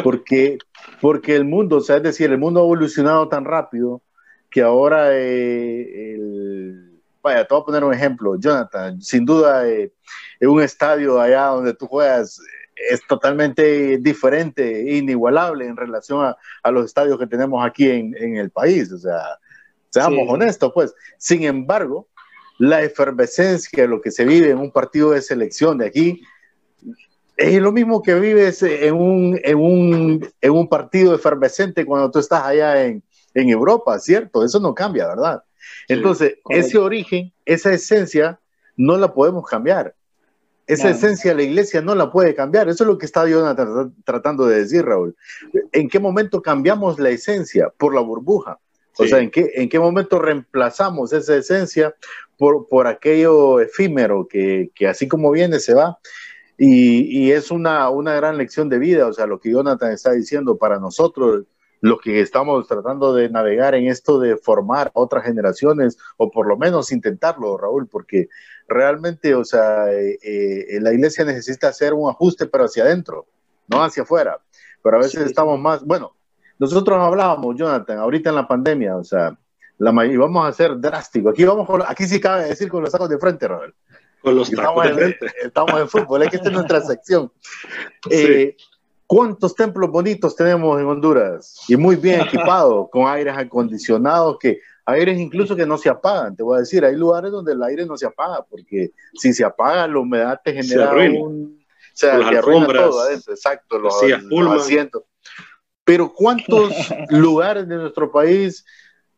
[0.04, 0.58] Porque,
[1.00, 4.02] porque el mundo, o sea, es decir, el mundo ha evolucionado tan rápido
[4.50, 9.92] que ahora, eh, el, vaya, te voy a poner un ejemplo, Jonathan, sin duda, eh,
[10.40, 12.38] en un estadio allá donde tú juegas,
[12.90, 18.36] es totalmente diferente, inigualable en relación a, a, los estadios que tenemos aquí en, en,
[18.36, 18.90] el país.
[18.92, 19.38] O sea,
[19.92, 20.94] Seamos honestos, pues.
[21.18, 22.08] Sin embargo,
[22.58, 26.22] la efervescencia, lo que se vive en un partido de selección de aquí,
[27.36, 32.20] es lo mismo que vives en un, en un, en un partido efervescente cuando tú
[32.20, 33.02] estás allá en,
[33.34, 34.44] en Europa, ¿cierto?
[34.44, 35.42] Eso no cambia, ¿verdad?
[35.88, 38.40] Entonces, ese origen, esa esencia,
[38.76, 39.94] no la podemos cambiar.
[40.66, 42.68] Esa esencia la iglesia no la puede cambiar.
[42.68, 45.16] Eso es lo que está Jonathan tratando de decir, Raúl.
[45.72, 47.72] ¿En qué momento cambiamos la esencia?
[47.76, 48.58] Por la burbuja.
[48.98, 51.94] O sea, ¿en qué, ¿en qué momento reemplazamos esa esencia
[52.36, 55.98] por, por aquello efímero que, que, así como viene se va?
[56.58, 60.12] Y, y es una, una, gran lección de vida, o sea, lo que Jonathan está
[60.12, 61.44] diciendo para nosotros,
[61.80, 66.56] los que estamos tratando de navegar en esto de formar otras generaciones, o por lo
[66.56, 68.28] menos intentarlo, Raúl, porque
[68.72, 73.26] realmente, o sea, eh, eh, la iglesia necesita hacer un ajuste, pero hacia adentro,
[73.68, 74.40] no hacia afuera.
[74.82, 76.16] Pero a veces estamos más, bueno,
[76.58, 79.36] nosotros hablábamos, Jonathan, ahorita en la pandemia, o sea,
[79.78, 81.30] la, y vamos a ser drástico.
[81.30, 83.74] Aquí vamos aquí sí cabe decir con los sacos de frente, Raúl.
[84.22, 85.26] Con los estamos, de frente.
[85.42, 87.32] estamos en fútbol, es que esta es nuestra sección.
[88.08, 88.56] Eh,
[89.06, 91.64] ¿Cuántos templos bonitos tenemos en Honduras?
[91.68, 96.36] Y muy bien equipados, con aires acondicionados, que aires incluso que no se apagan.
[96.36, 99.44] Te voy a decir, hay lugares donde el aire no se apaga, porque si se
[99.44, 101.58] apaga, la humedad te genera un.
[101.60, 103.94] O sea, te arruina todo adentro, exacto, los,
[104.30, 105.02] los asientos.
[105.84, 106.72] Pero ¿cuántos
[107.10, 108.64] lugares de nuestro país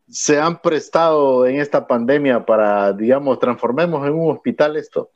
[0.09, 5.11] se han prestado en esta pandemia para, digamos, transformemos en un hospital esto?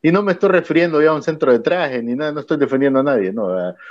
[0.00, 2.56] Y no me estoy refiriendo ya a un centro de traje ni nada, no estoy
[2.56, 3.48] defendiendo a nadie, no.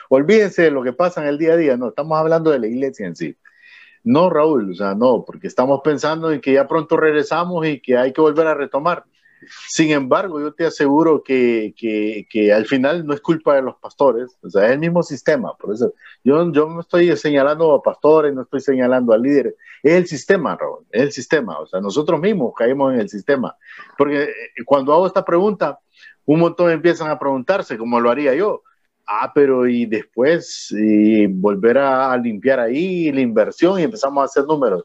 [0.08, 2.68] Olvídense de lo que pasa en el día a día, no, estamos hablando de la
[2.68, 3.36] iglesia en sí.
[4.08, 7.98] No, Raúl, o sea, no, porque estamos pensando en que ya pronto regresamos y que
[7.98, 9.04] hay que volver a retomar.
[9.67, 13.76] Sin embargo, yo te aseguro que, que, que, al final no es culpa de los
[13.76, 15.54] pastores, o sea, es el mismo sistema.
[15.58, 15.93] Por eso
[16.24, 20.56] yo, yo no estoy señalando a pastores, no estoy señalando a líderes, es el sistema,
[20.56, 21.60] Raúl, es el sistema.
[21.60, 23.58] O sea, nosotros mismos caemos en el sistema.
[23.98, 24.30] Porque eh,
[24.65, 25.80] cuando hago esta pregunta,
[26.24, 28.63] un montón empiezan a preguntarse, como lo haría yo.
[29.08, 34.43] Ah, pero y después y volver a, limpiar ahí la inversión y empezamos a hacer
[34.43, 34.84] números,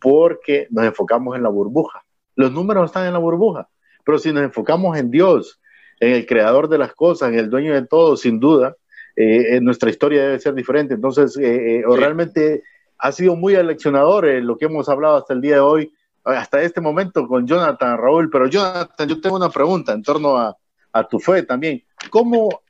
[0.00, 2.02] porque nos enfocamos en la burbuja.
[2.34, 3.68] Los números están en la burbuja,
[4.04, 5.60] pero si nos enfocamos en Dios,
[6.00, 8.74] en el creador de las cosas, en el dueño de todo, sin duda,
[9.14, 10.94] eh, nuestra historia debe ser diferente.
[10.94, 12.64] Entonces, eh, eh, realmente
[12.98, 15.92] ha sido muy aleccionador lo que hemos hablado hasta el día de hoy,
[16.24, 18.30] hasta este momento con Jonathan, Raúl.
[18.30, 20.56] Pero Jonathan, yo tengo una pregunta en torno a,
[20.92, 21.82] a tu fe también.
[22.10, 22.69] ¿Cómo, eh,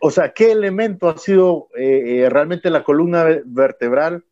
[0.00, 4.24] o sea, qué elemento ha sido eh, eh, realmente la columna vertebral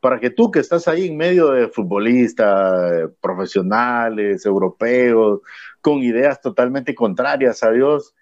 [0.00, 5.40] para que tú que estás ahí en medio de futbolistas, profesionales, europeos,
[5.80, 8.14] con ideas totalmente contrarias a Dios,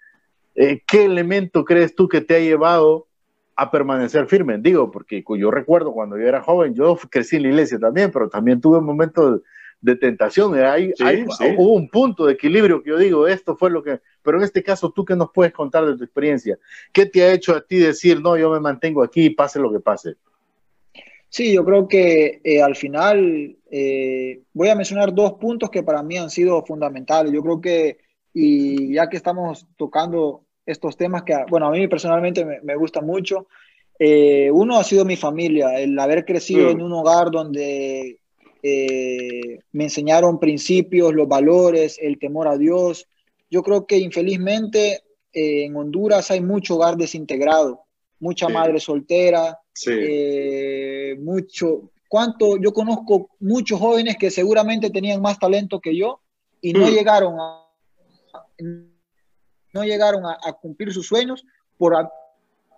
[0.53, 3.07] ¿qué elemento crees tú que te ha llevado
[3.55, 4.57] a permanecer firme?
[4.57, 8.27] Digo, porque yo recuerdo cuando yo era joven, yo crecí en la iglesia también, pero
[8.27, 9.41] también tuve momentos
[9.81, 10.57] de tentación.
[10.57, 11.25] Eh, hay,
[11.57, 13.99] Hubo un punto de equilibrio que yo digo, esto fue lo que...
[14.21, 16.57] Pero en este caso, ¿tú qué nos puedes contar de tu experiencia?
[16.91, 19.79] ¿Qué te ha hecho a ti decir, no, yo me mantengo aquí, pase lo que
[19.79, 20.15] pase?
[21.29, 26.03] Sí, yo creo que eh, al final eh, voy a mencionar dos puntos que para
[26.03, 27.31] mí han sido fundamentales.
[27.31, 27.99] Yo creo que,
[28.33, 33.01] y ya que estamos tocando estos temas que, bueno, a mí personalmente me, me gusta
[33.01, 33.47] mucho,
[34.51, 36.71] uno ha sido mi familia, el haber crecido mm.
[36.71, 38.19] en un hogar donde
[38.61, 43.07] eh, me enseñaron principios, los valores, el temor a Dios.
[43.49, 47.85] Yo creo que infelizmente eh, en Honduras hay mucho hogar desintegrado,
[48.19, 51.91] mucha madre soltera, eh, mucho.
[52.07, 52.57] ¿Cuánto?
[52.57, 56.19] Yo conozco muchos jóvenes que seguramente tenían más talento que yo
[56.59, 56.89] y no hmm.
[56.89, 57.65] llegaron a,
[59.73, 61.45] no llegaron a, a cumplir sus sueños
[61.77, 61.95] por,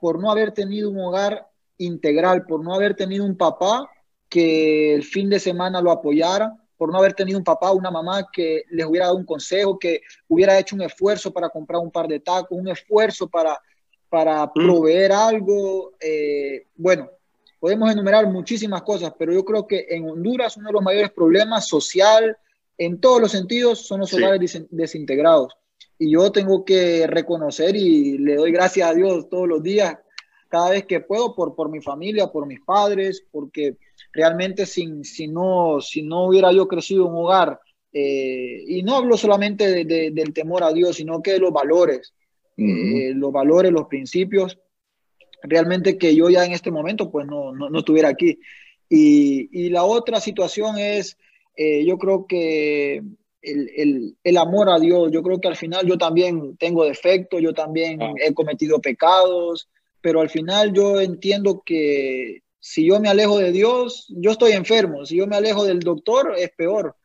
[0.02, 3.89] por no haber tenido un hogar integral, por no haber tenido un papá
[4.32, 7.91] que el fin de semana lo apoyara, por no haber tenido un papá o una
[7.91, 11.91] mamá que les hubiera dado un consejo, que hubiera hecho un esfuerzo para comprar un
[11.91, 13.60] par de tacos, un esfuerzo para,
[14.10, 14.54] para mm.
[14.54, 15.91] proveer algo.
[16.00, 17.10] Eh, bueno,
[17.60, 21.67] podemos enumerar muchísimas cosas, pero yo creo que en Honduras uno de los mayores problemas
[21.67, 22.38] social,
[22.77, 25.54] en todos los sentidos, son los hogares desintegrados.
[26.00, 29.98] Y yo tengo que reconocer y le doy gracias a Dios todos los días,
[30.52, 33.77] cada vez que puedo, por, por mi familia, por mis padres, porque
[34.12, 37.60] realmente sin, si, no, si no hubiera yo crecido en un hogar,
[37.93, 42.13] eh, y no hablo solamente del temor a Dios, sino que de los valores,
[42.58, 44.60] eh, los valores, los principios,
[45.41, 48.39] realmente que yo ya en este momento pues no, no, estuviera aquí.
[48.89, 51.17] Y, y, la otra situación es,
[51.56, 52.97] eh, yo creo que
[53.41, 57.41] el, el, el, amor a Dios, yo creo que al final yo también tengo defectos,
[57.41, 58.12] yo también ah.
[58.17, 59.69] he cometido pecados,
[60.02, 65.06] pero al final yo entiendo que si yo me alejo de Dios, yo estoy enfermo.
[65.06, 66.95] Si yo me alejo del doctor, es peor.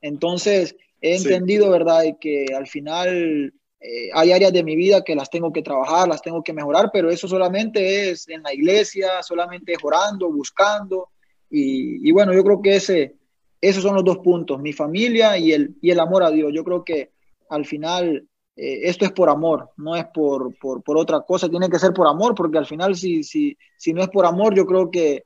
[0.00, 5.30] Entonces, he entendido, ¿verdad?, que al final eh, hay áreas de mi vida que las
[5.30, 9.72] tengo que trabajar, las tengo que mejorar, pero eso solamente es en la iglesia, solamente
[9.74, 11.10] es orando, buscando.
[11.48, 13.14] Y, bueno, yo creo que ese,
[13.60, 16.52] esos son los dos puntos, mi familia y el, y el amor a Dios.
[16.52, 17.12] Yo creo que
[17.48, 18.26] al final
[18.56, 21.92] eh, esto es por amor, no es por, por, por, otra cosa, tiene que ser
[21.92, 25.24] por amor, porque al final si, si, si no es por amor, yo creo que,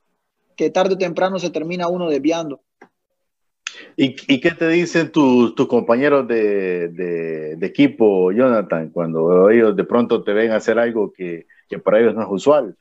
[0.57, 2.61] que tarde o temprano se termina uno desviando.
[3.97, 9.85] ¿Y, ¿Y, qué te dicen tus, tus compañeros de, de, equipo, Jonathan, cuando ellos de
[9.85, 12.76] pronto te ven hacer algo que, que para ellos no es usual?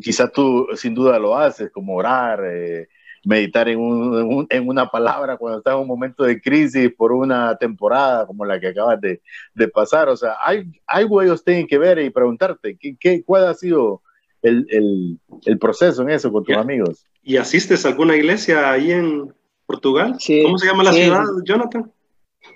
[0.00, 2.88] Quizás tú sin duda lo haces, como orar, eh,
[3.24, 7.56] meditar en, un, en, una palabra cuando estás en un momento de crisis por una
[7.56, 9.20] temporada como la que acabas de,
[9.54, 10.08] de pasar.
[10.08, 14.02] O sea, hay, algo ellos tienen que ver y preguntarte, ¿qué, qué, ¿cuál ha sido
[14.42, 17.06] el, el, el, proceso en eso con tus amigos?
[17.22, 19.32] ¿Y asistes a alguna iglesia ahí en
[19.66, 20.16] Portugal?
[20.18, 21.92] Sí, ¿Cómo se llama la ciudad, Jonathan?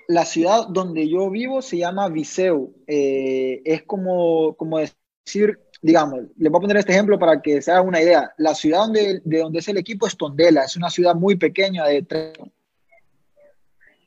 [0.09, 2.73] La ciudad donde yo vivo se llama Viseu.
[2.87, 7.71] Eh, es como, como decir digamos, les voy a poner este ejemplo para que se
[7.71, 8.33] hagan una idea.
[8.37, 11.85] La ciudad donde, de donde es el equipo es Tondela, es una ciudad muy pequeña
[11.85, 12.03] de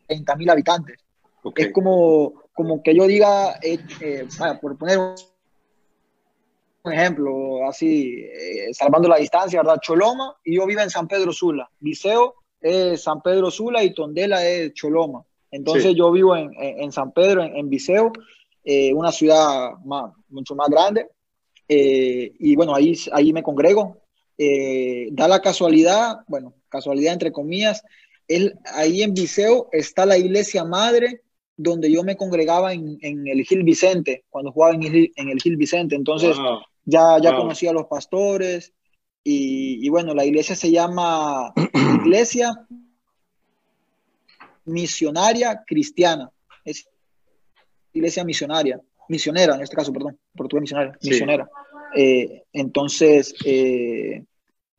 [0.06, 0.98] 30 mil habitantes.
[1.56, 4.26] Es como, como que yo diga, eh, eh,
[4.60, 4.98] por poner
[6.82, 9.80] un ejemplo, así, eh, salvando la distancia, ¿verdad?
[9.80, 11.70] Choloma y yo vivo en San Pedro Sula.
[11.78, 15.24] Viseo es San Pedro Sula y Tondela es Choloma.
[15.50, 18.12] Entonces yo vivo en, en, San Pedro, en, en Viseo,
[18.94, 21.08] una ciudad más, mucho más grande
[21.72, 24.02] eh, y bueno, ahí, ahí me congrego.
[24.36, 27.84] Eh, da la casualidad, bueno, casualidad entre comillas,
[28.26, 31.22] él, ahí en Viseo está la iglesia madre
[31.56, 35.40] donde yo me congregaba en, en el Gil Vicente, cuando jugaba en el, en el
[35.40, 35.94] Gil Vicente.
[35.94, 36.36] Entonces
[36.84, 38.72] ya, ya conocía a los pastores
[39.22, 41.52] y, y, bueno, la iglesia se llama
[42.04, 42.66] Iglesia
[44.64, 46.32] Misionaria Cristiana.
[46.64, 46.88] Es
[47.92, 48.80] iglesia misionaria
[49.10, 51.50] misionera, en este caso, perdón, portugués misionera, misionera.
[51.96, 54.24] Eh, entonces, eh,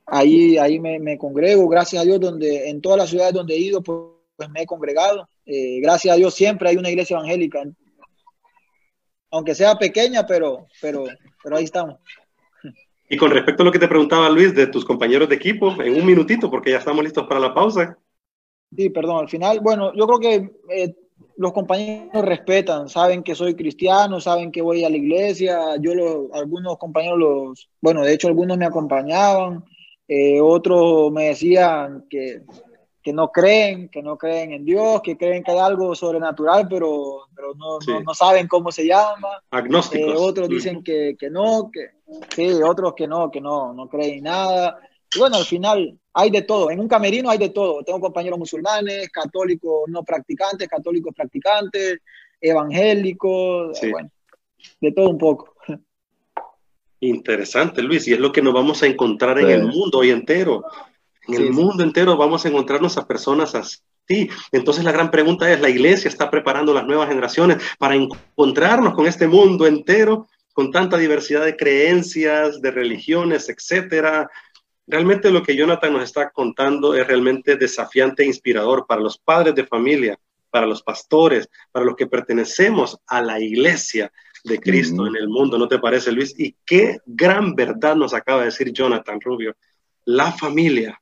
[0.05, 3.59] ahí, ahí me, me, congrego, gracias a Dios, donde en todas las ciudades donde he
[3.59, 3.99] ido, pues,
[4.38, 5.27] pues me he congregado.
[5.45, 7.61] Eh, gracias a Dios siempre hay una iglesia evangélica,
[9.32, 11.03] aunque sea pequeña, pero, pero,
[11.43, 11.99] pero ahí estamos.
[13.09, 15.95] Y con respecto a lo que te preguntaba Luis de tus compañeros de equipo, en
[15.95, 17.97] un minutito, porque ya estamos listos para la pausa.
[18.73, 20.95] Sí, perdón, al final, bueno, yo creo que
[21.41, 25.59] los compañeros respetan, saben que soy cristiano, saben que voy a la iglesia.
[25.79, 25.91] Yo,
[26.33, 29.65] algunos compañeros, los, bueno, de hecho, algunos me acompañaban,
[30.07, 32.43] eh, otros me decían que,
[33.01, 37.21] que, no creen, que no creen en Dios, que creen que hay algo sobrenatural, pero,
[37.35, 39.41] pero no, no, saben cómo se llama.
[39.49, 40.13] Agnósticos.
[40.13, 41.89] Eh, otros dicen que, que no, que
[42.35, 44.79] sí, otros que no, que no, no creen nada.
[45.16, 46.72] Y bueno, al final hay de todo.
[46.72, 47.84] En un camerino hay de todo.
[47.84, 51.99] Tengo compañeros musulmanes, católicos no practicantes, católicos practicantes,
[52.39, 54.09] evangélicos, bueno,
[54.80, 55.55] de todo un poco.
[56.99, 60.64] Interesante, Luis, y es lo que nos vamos a encontrar en el mundo hoy entero.
[61.28, 64.30] En el mundo entero vamos a encontrarnos a personas así.
[64.51, 69.07] Entonces la gran pregunta es, ¿la iglesia está preparando las nuevas generaciones para encontrarnos con
[69.07, 74.30] este mundo entero, con tanta diversidad de creencias, de religiones, etcétera?
[74.91, 79.55] Realmente lo que Jonathan nos está contando es realmente desafiante e inspirador para los padres
[79.55, 80.19] de familia,
[80.49, 84.11] para los pastores, para los que pertenecemos a la iglesia
[84.43, 86.37] de Cristo en el mundo, ¿no te parece, Luis?
[86.37, 89.55] Y qué gran verdad nos acaba de decir Jonathan Rubio.
[90.03, 91.01] La familia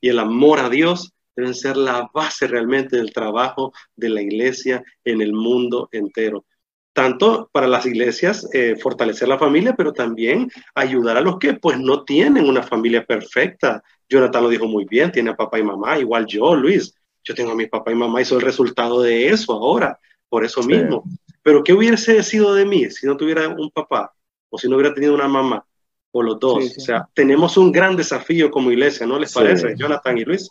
[0.00, 4.82] y el amor a Dios deben ser la base realmente del trabajo de la iglesia
[5.04, 6.46] en el mundo entero
[6.92, 11.78] tanto para las iglesias eh, fortalecer la familia, pero también ayudar a los que pues
[11.78, 13.82] no tienen una familia perfecta.
[14.08, 17.52] Jonathan lo dijo muy bien, tiene a papá y mamá, igual yo, Luis, yo tengo
[17.52, 21.04] a mi papá y mamá y soy el resultado de eso ahora, por eso mismo.
[21.42, 24.12] Pero ¿qué hubiese sido de mí si no tuviera un papá
[24.50, 25.64] o si no hubiera tenido una mamá
[26.10, 26.76] o los dos?
[26.76, 30.50] O sea, tenemos un gran desafío como iglesia, ¿no les parece, Jonathan y Luis?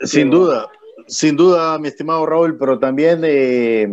[0.00, 0.70] Sin duda,
[1.06, 3.86] sin duda, mi estimado Raúl, pero también eh,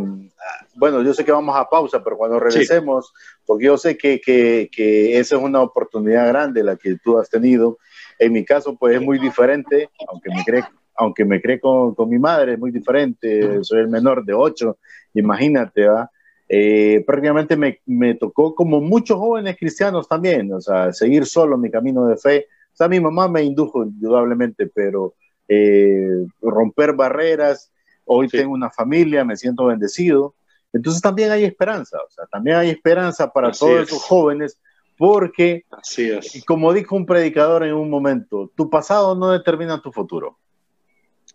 [0.75, 3.13] bueno, yo sé que vamos a pausa, pero cuando regresemos,
[3.45, 7.29] porque yo sé que, que, que, esa es una oportunidad grande la que tú has
[7.29, 7.77] tenido.
[8.19, 10.63] En mi caso, pues es muy diferente, aunque me cree,
[10.95, 14.77] aunque me cree con, con mi madre, es muy diferente, soy el menor de ocho,
[15.13, 16.09] imagínate, ¿va?
[16.49, 21.69] Eh, prácticamente me, me, tocó como muchos jóvenes cristianos también, o sea, seguir solo mi
[21.69, 22.47] camino de fe.
[22.73, 25.15] O sea, mi mamá me indujo indudablemente, pero
[25.47, 27.71] eh, romper barreras,
[28.07, 30.35] hoy tengo una familia, me siento bendecido,
[30.73, 34.59] entonces también hay esperanza, o sea, también hay esperanza para todos esos jóvenes,
[34.97, 36.43] Porque, Así es.
[36.45, 40.39] como dijo un predicador en un momento, tu pasado no determina tu futuro.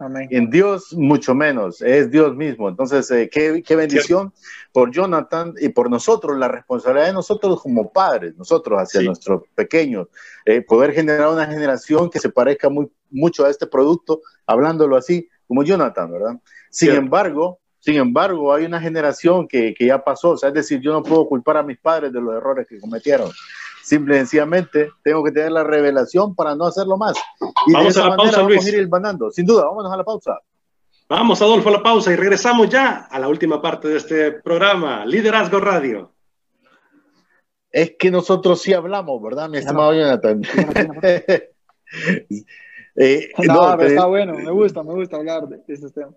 [0.01, 0.27] Amén.
[0.33, 2.69] En Dios mucho menos, es Dios mismo.
[2.69, 4.33] Entonces, eh, qué, qué, bendición
[4.73, 9.07] por Jonathan y por nosotros, la responsabilidad de nosotros como padres, nosotros hacia sí.
[9.07, 10.09] nuestros pequeños,
[10.45, 15.29] eh, poder generar una generación que se parezca muy, mucho a este producto, hablándolo así,
[15.47, 16.41] como Jonathan, ¿verdad?
[16.71, 16.97] Sin sí.
[16.97, 20.93] embargo, sin embargo, hay una generación que, que, ya pasó, o sea, es decir, yo
[20.93, 23.29] no puedo culpar a mis padres de los errores que cometieron.
[23.83, 27.15] Simple y sencillamente tengo que tener la revelación para no hacerlo más.
[27.67, 28.75] Y vamos de esa a la manera pausa, vamos Luis.
[28.75, 29.31] a ir banando.
[29.33, 30.39] Sin duda, vámonos a la pausa.
[31.09, 35.05] Vamos, Adolfo, a la pausa y regresamos ya a la última parte de este programa,
[35.05, 36.13] Liderazgo Radio.
[37.73, 40.43] Es que nosotros sí hablamos, ¿verdad, mi estimado Jonathan?
[42.97, 43.95] eh, no, no, pero te...
[43.95, 46.15] está bueno, me gusta, me gusta hablar de, de estos temas.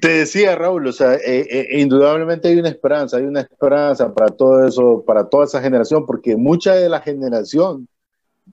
[0.00, 4.28] Te decía Raúl, o sea, eh, eh, indudablemente hay una esperanza, hay una esperanza para
[4.28, 7.88] todo eso, para toda esa generación, porque mucha de la generación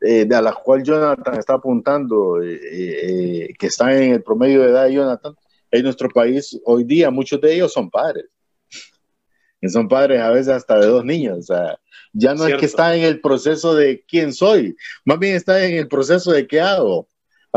[0.01, 4.85] eh, a la cual Jonathan está apuntando, eh, que están en el promedio de edad
[4.85, 5.35] de Jonathan,
[5.71, 8.25] en nuestro país hoy día, muchos de ellos son padres.
[9.59, 11.79] Y son padres a veces hasta de dos niños, o sea,
[12.13, 12.55] ya no Cierto.
[12.55, 16.31] es que están en el proceso de quién soy, más bien están en el proceso
[16.31, 17.07] de qué hago,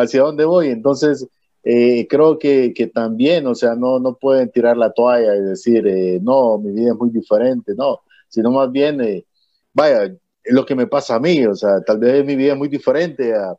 [0.02, 0.68] hacia dónde voy.
[0.68, 1.26] Entonces,
[1.64, 5.86] eh, creo que, que, también, o sea, no, no pueden tirar la toalla y decir,
[5.86, 9.26] eh, no, mi vida es muy diferente, no, sino más bien, eh,
[9.74, 12.68] vaya, lo que me pasa a mí, o sea, tal vez mi vida es muy
[12.68, 13.50] diferente a,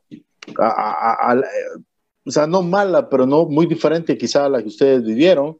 [0.58, 1.40] a, a, a
[2.26, 5.58] o sea, no mala, pero no muy diferente quizá a la que ustedes vivieron,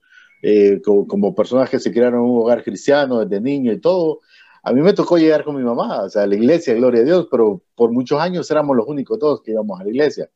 [0.84, 4.20] como, como, personas que se criaron en un hogar cristiano desde niño y todo.
[4.62, 7.04] A mí me tocó llegar con mi mamá, o sea, a la iglesia, gloria a
[7.04, 10.28] Dios, pero por muchos años éramos los únicos todos que íbamos a la iglesia.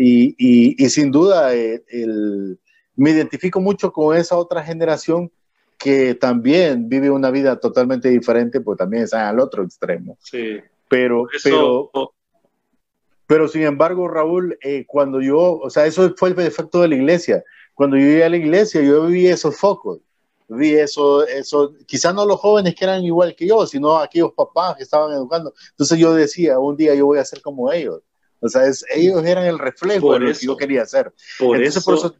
[0.00, 2.60] Y, y, y sin duda el, el,
[2.94, 5.28] me identifico mucho con esa otra generación
[5.76, 10.16] que también vive una vida totalmente diferente, pues también está al otro extremo.
[10.20, 10.60] Sí.
[10.88, 11.90] Pero, Eso...
[11.92, 12.14] pero,
[13.26, 16.94] pero sin embargo, Raúl, eh, cuando yo, o sea, eso fue el efecto de la
[16.94, 17.42] iglesia.
[17.74, 19.98] Cuando yo llegué a la iglesia, yo vi esos focos,
[20.46, 24.76] vi eso, eso, quizás no los jóvenes que eran igual que yo, sino aquellos papás
[24.76, 25.52] que estaban educando.
[25.70, 28.00] Entonces yo decía, un día yo voy a ser como ellos.
[28.40, 31.12] O sea, es, ellos eran el reflejo por de lo eso, que yo quería hacer.
[31.38, 32.16] Por Entonces, eso, por eso,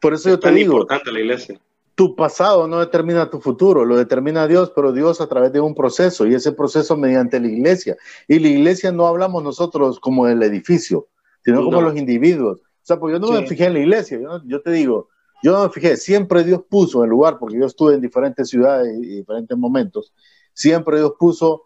[0.00, 1.60] por eso yo te tan digo, importante la iglesia.
[1.94, 5.74] tu pasado no determina tu futuro, lo determina Dios, pero Dios a través de un
[5.74, 7.96] proceso y ese proceso mediante la iglesia.
[8.28, 11.08] Y la iglesia no hablamos nosotros como el edificio,
[11.44, 12.60] sino como los individuos.
[12.60, 15.08] O sea, pues yo no me fijé en la iglesia, yo, yo te digo,
[15.42, 18.96] yo no me fijé, siempre Dios puso en lugar, porque yo estuve en diferentes ciudades
[18.96, 20.12] y diferentes momentos,
[20.52, 21.64] siempre Dios puso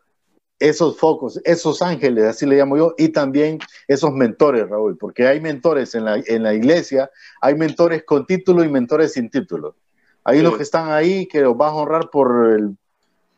[0.61, 3.59] esos focos, esos ángeles, así le llamo yo, y también
[3.89, 8.63] esos mentores, Raúl, porque hay mentores en la, en la iglesia, hay mentores con título
[8.63, 9.75] y mentores sin título.
[10.23, 10.45] Hay Sí.
[10.45, 12.77] unos que están ahí que los vas a honrar por, el-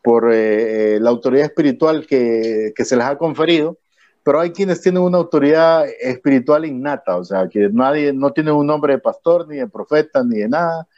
[0.03, 3.79] por eh, eh, la autoridad espiritual que, que se les ha conferido,
[4.25, 8.67] pero hay quienes tienen una autoridad espiritual innata, o sea, que nadie, no tienen un
[8.67, 10.89] nombre de pastor, ni de profeta, ni de nada,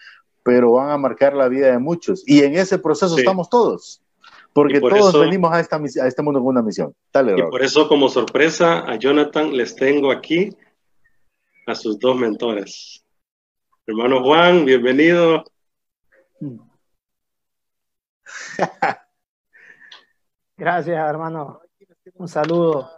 [0.42, 2.22] pero van a marcar la vida de muchos.
[2.26, 3.20] Y en ese proceso Sí.
[3.20, 4.00] estamos todos,
[4.54, 6.94] porque por todos eso- venimos a, esta, misi- a este mundo con una misión.
[7.12, 10.50] Dale, Y por eso, como sorpresa, a Jonathan les tengo aquí
[11.66, 13.04] a sus dos mentores.
[13.86, 15.44] Hermano Juan, bienvenido.
[20.56, 21.60] Gracias, hermano.
[22.14, 22.88] Un saludo.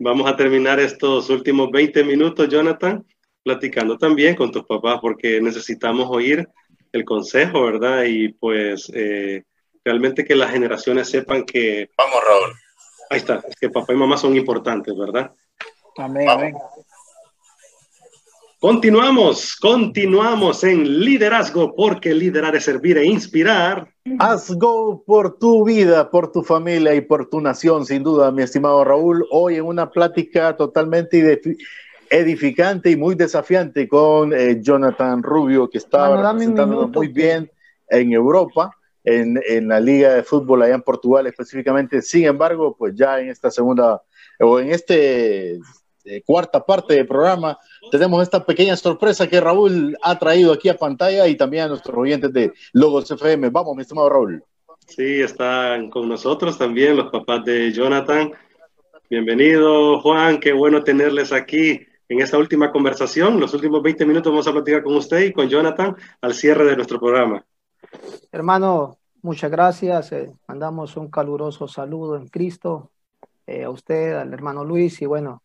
[0.00, 3.04] Vamos a terminar estos últimos 20 minutos, Jonathan,
[3.42, 6.46] platicando también con tus papás, porque necesitamos oír
[6.92, 8.04] el consejo, ¿verdad?
[8.04, 9.44] Y pues eh,
[9.84, 12.54] realmente que las generaciones sepan que, Vamos, Raúl.
[13.10, 15.32] ahí está, que papá y mamá son importantes, ¿verdad?
[15.96, 16.54] Amén, amén.
[18.60, 23.88] Continuamos, continuamos en liderazgo, porque liderar es servir e inspirar.
[24.18, 28.42] Haz go por tu vida, por tu familia y por tu nación, sin duda, mi
[28.42, 29.24] estimado Raúl.
[29.30, 31.40] Hoy en una plática totalmente
[32.10, 37.50] edificante y muy desafiante con eh, Jonathan Rubio, que está representándonos minuto muy que- bien
[37.88, 38.70] en Europa,
[39.04, 42.02] en, en la Liga de Fútbol allá en Portugal específicamente.
[42.02, 44.02] Sin embargo, pues ya en esta segunda
[44.40, 45.58] o en este
[46.04, 47.58] eh, cuarta parte del programa
[47.90, 51.96] tenemos esta pequeña sorpresa que Raúl ha traído aquí a pantalla y también a nuestros
[51.96, 53.48] oyentes de Logos FM.
[53.50, 54.42] Vamos, mi estimado Raúl.
[54.86, 58.32] Sí, están con nosotros también los papás de Jonathan.
[59.10, 63.38] Bienvenido, Juan, qué bueno tenerles aquí en esta última conversación.
[63.38, 66.76] Los últimos 20 minutos vamos a platicar con usted y con Jonathan al cierre de
[66.76, 67.44] nuestro programa.
[68.32, 70.12] Hermano, muchas gracias.
[70.12, 72.90] eh, mandamos un caluroso saludo en Cristo
[73.46, 75.42] eh, a usted, al hermano Luis y bueno,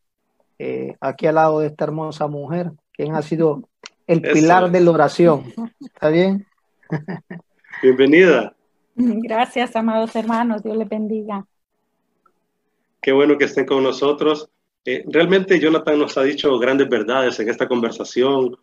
[0.60, 3.68] eh, aquí al lado de esta hermosa mujer, quien ha sido
[4.08, 5.54] el Eso pilar de la oración.
[5.80, 6.46] ¿Está bien?
[7.82, 8.56] Bienvenida.
[8.96, 10.64] Gracias, amados hermanos.
[10.64, 11.46] Dios les bendiga.
[13.02, 14.50] Qué bueno que estén con nosotros.
[14.86, 18.58] Eh, realmente Jonathan nos ha dicho grandes verdades en esta conversación,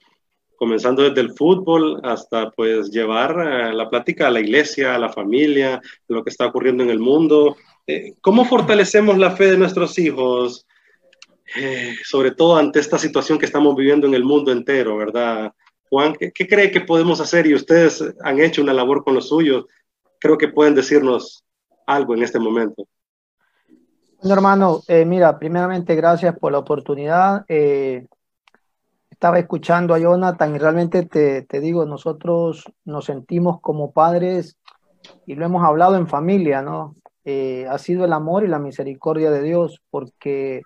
[0.56, 5.10] comenzando desde el fútbol hasta pues llevar eh, la plática a la iglesia, a la
[5.10, 7.56] familia, lo que está ocurriendo en el mundo.
[7.86, 10.66] Eh, ¿Cómo fortalecemos la fe de nuestros hijos?
[12.04, 15.52] sobre todo ante esta situación que estamos viviendo en el mundo entero, ¿verdad?
[15.88, 17.44] Juan, ¿qué, ¿qué, cree que podemos hacer?
[17.44, 19.66] Y ustedes han hecho una labor con los suyos.
[20.20, 21.42] Creo que pueden decirnos
[21.88, 22.86] algo en este momento.
[24.22, 27.46] Bueno, hermano, eh, mira, primeramente gracias por la oportunidad.
[27.48, 28.06] Eh,
[29.08, 34.58] estaba escuchando a Jonathan y realmente te, te, digo, nosotros nos sentimos como padres
[35.24, 36.96] y lo hemos hablado en familia, ¿no?
[37.24, 40.60] Eh, ha sido el amor y la misericordia de Dios, porque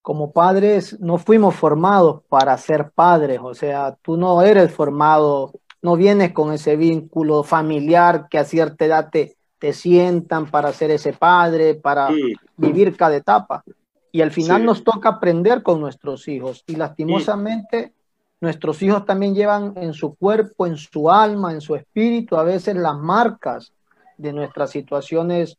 [0.00, 5.52] como padres no fuimos formados para ser padres, o sea, tú no eres formado,
[5.82, 10.90] no vienes con ese vínculo familiar que a cierta edad te, te sientan para ser
[10.90, 12.08] ese padre, para
[12.56, 13.62] vivir cada etapa.
[14.10, 16.64] Y al final nos toca aprender con nuestros hijos.
[16.66, 17.92] Y lastimosamente
[18.40, 22.74] nuestros hijos también llevan en su cuerpo, en su alma, en su espíritu, a veces
[22.74, 23.72] las marcas
[24.18, 25.56] de nuestras situaciones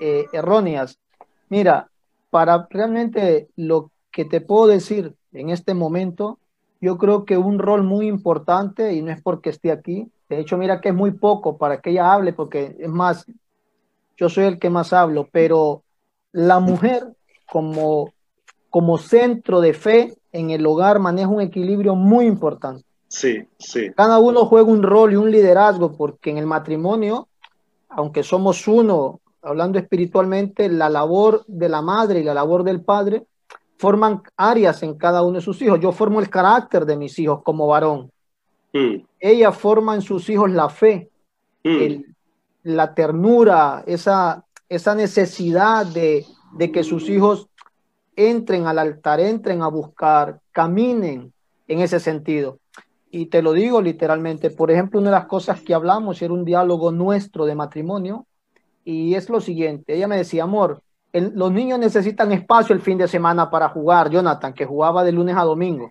[0.00, 1.00] eh, erróneas.
[1.48, 1.90] Mira,
[2.30, 6.38] para realmente lo que te puedo decir en este momento,
[6.80, 10.56] yo creo que un rol muy importante, y no es porque esté aquí, de hecho,
[10.56, 13.26] mira que es muy poco para que ella hable, porque es más,
[14.20, 15.82] yo soy el que más hablo, pero
[16.32, 17.16] la mujer
[17.50, 18.12] como,
[18.68, 22.84] como centro de fe en el hogar maneja un equilibrio muy importante.
[23.08, 23.90] Sí, sí.
[23.96, 27.28] Cada uno juega un rol y un liderazgo, porque en el matrimonio,
[27.88, 33.24] aunque somos uno, hablando espiritualmente, la labor de la madre y la labor del padre
[33.78, 35.80] forman áreas en cada uno de sus hijos.
[35.80, 38.12] Yo formo el carácter de mis hijos como varón.
[38.74, 38.96] Mm.
[39.18, 41.10] Ella forma en sus hijos la fe,
[41.64, 42.09] mm.
[42.62, 47.48] La ternura, esa, esa necesidad de, de, que sus hijos
[48.16, 51.32] entren al altar, entren a buscar, caminen
[51.68, 52.58] en ese sentido.
[53.10, 56.44] Y te lo digo literalmente, por ejemplo, una de las cosas que hablamos era un
[56.44, 58.26] diálogo nuestro de matrimonio
[58.84, 60.82] y es lo siguiente, ella me decía, amor,
[61.12, 65.36] los niños necesitan espacio el fin de semana para jugar, Jonathan, que jugaba de lunes
[65.36, 65.90] a domingo,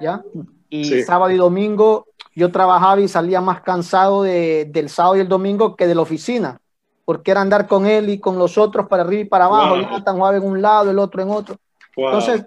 [0.00, 0.22] ¿ya?
[0.68, 5.28] Y sábado y domingo yo trabajaba y salía más cansado de, del sábado y el
[5.28, 6.60] domingo que de la oficina,
[7.04, 9.82] porque era andar con él y con los otros para arriba y para abajo, wow.
[9.82, 11.56] Jonathan jugaba en un lado, el otro en otro.
[11.96, 12.46] Entonces,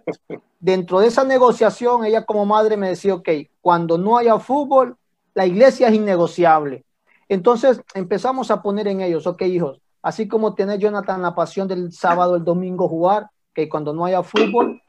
[0.60, 3.30] dentro de esa negociación, ella como madre me decía, ok,
[3.62, 4.96] cuando no haya fútbol,
[5.34, 6.84] la iglesia es innegociable.
[7.28, 11.92] Entonces empezamos a poner en ellos, ok, hijos, así como tiene Jonathan la pasión del
[11.92, 14.82] sábado, el domingo jugar, que cuando no haya fútbol,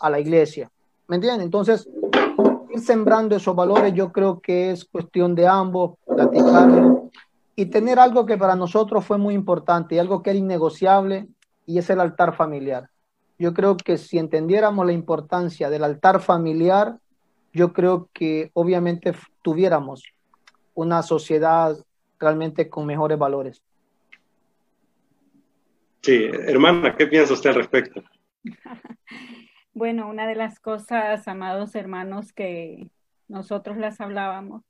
[0.00, 0.70] a la iglesia.
[1.08, 1.42] ¿Me entienden?
[1.42, 1.88] Entonces,
[2.78, 7.10] sembrando esos valores, yo creo que es cuestión de ambos, platicarlo
[7.56, 11.28] y tener algo que para nosotros fue muy importante y algo que era innegociable
[11.66, 12.90] y es el altar familiar.
[13.38, 16.98] Yo creo que si entendiéramos la importancia del altar familiar,
[17.52, 20.02] yo creo que obviamente tuviéramos
[20.74, 21.76] una sociedad
[22.18, 23.62] realmente con mejores valores.
[26.02, 28.02] Sí, hermana, ¿qué piensa usted al respecto?
[29.74, 32.90] Bueno, una de las cosas, amados hermanos, que
[33.26, 34.62] nosotros las hablábamos,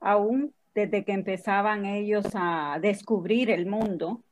[0.00, 4.22] aún desde que empezaban ellos a descubrir el mundo,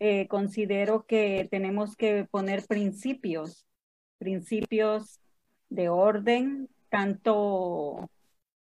[0.00, 3.66] eh, considero que tenemos que poner principios,
[4.18, 5.18] principios
[5.70, 8.10] de orden, tanto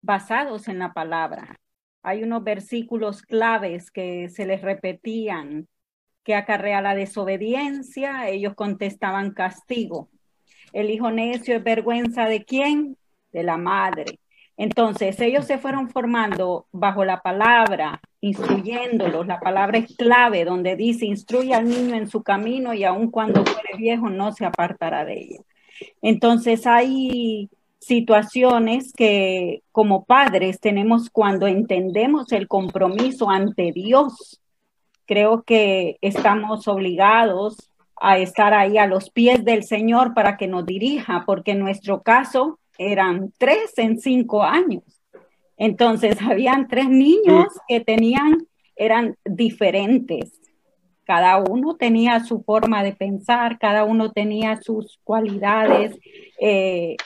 [0.01, 1.57] basados en la palabra.
[2.01, 5.67] Hay unos versículos claves que se les repetían,
[6.23, 10.09] que acarrea la desobediencia, ellos contestaban castigo
[10.73, 12.97] el hijo necio es vergüenza de quién?
[13.31, 14.19] De la madre.
[14.57, 19.25] Entonces, ellos se fueron formando bajo la palabra, instruyéndolos.
[19.25, 23.43] La palabra es clave, donde dice, instruye al niño en su camino y aun cuando
[23.43, 25.39] fuere viejo no se apartará de ella.
[26.01, 27.49] Entonces, hay
[27.79, 34.39] situaciones que como padres tenemos cuando entendemos el compromiso ante Dios.
[35.07, 37.70] Creo que estamos obligados
[38.01, 42.01] a estar ahí a los pies del Señor para que nos dirija, porque en nuestro
[42.01, 44.83] caso eran tres en cinco años.
[45.55, 48.39] Entonces, habían tres niños que tenían,
[48.75, 50.41] eran diferentes.
[51.03, 55.95] Cada uno tenía su forma de pensar, cada uno tenía sus cualidades.
[56.39, 56.97] Eh,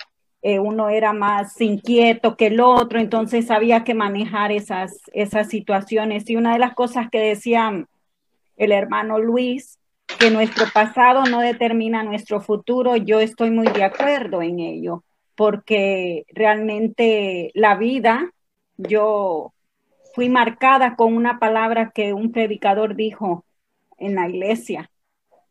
[0.41, 6.29] eh, uno era más inquieto que el otro, entonces había que manejar esas, esas situaciones.
[6.29, 7.85] Y una de las cosas que decía
[8.55, 9.77] el hermano Luis
[10.19, 15.03] que nuestro pasado no determina nuestro futuro, yo estoy muy de acuerdo en ello,
[15.35, 18.31] porque realmente la vida,
[18.77, 19.53] yo
[20.13, 23.45] fui marcada con una palabra que un predicador dijo
[23.97, 24.89] en la iglesia,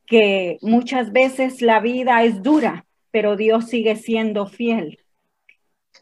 [0.06, 4.98] que muchas veces la vida es dura, pero Dios sigue siendo fiel.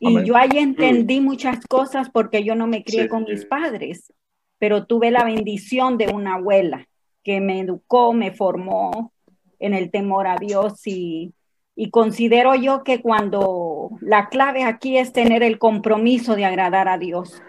[0.00, 4.12] Y yo ahí entendí muchas cosas porque yo no me crié con mis padres,
[4.58, 6.88] pero tuve la bendición de una abuela
[7.22, 9.12] que me educó, me formó
[9.58, 11.34] en el temor a Dios y,
[11.74, 16.98] y considero yo que cuando la clave aquí es tener el compromiso de agradar a
[16.98, 17.42] Dios,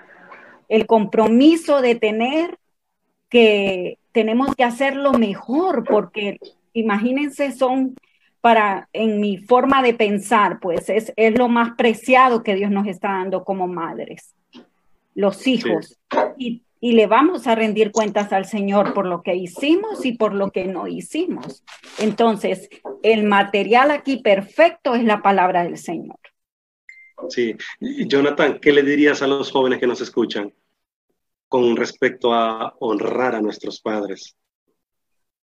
[0.69, 2.57] el compromiso de tener
[3.29, 6.39] que tenemos que hacerlo mejor porque
[6.73, 7.95] imagínense son
[8.41, 12.87] para, en mi forma de pensar, pues es, es lo más preciado que Dios nos
[12.87, 14.35] está dando como madres,
[15.15, 15.97] los hijos.
[16.37, 20.33] Y, y le vamos a rendir cuentas al Señor por lo que hicimos y por
[20.33, 21.63] lo que no hicimos.
[21.97, 22.69] Entonces,
[23.03, 26.19] el material aquí perfecto es la palabra del Señor.
[27.29, 30.53] Sí, Jonathan, ¿qué le dirías a los jóvenes que nos escuchan
[31.47, 34.35] con respecto a honrar a nuestros padres?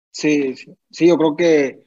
[0.09, 0.55] Sí,
[0.89, 1.83] sí, yo creo que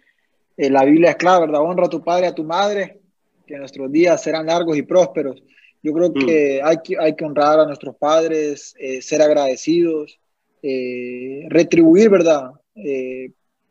[0.56, 1.62] eh, la Biblia es clara, ¿verdad?
[1.62, 3.00] Honra a tu padre, a tu madre,
[3.44, 5.42] que nuestros días serán largos y prósperos.
[5.82, 6.26] Yo creo mm.
[6.26, 10.18] que hay que, hay que honrar a nuestros padres, eh, ser agradecidos,
[10.62, 12.52] eh, retribuir, ¿verdad?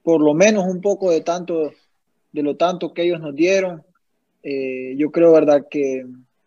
[0.04, 1.72] por lo menos un poco de tanto,
[2.32, 3.84] de lo tanto que ellos nos dieron.
[4.44, 5.66] yo creo, ¿verdad?
[5.70, 6.06] Que,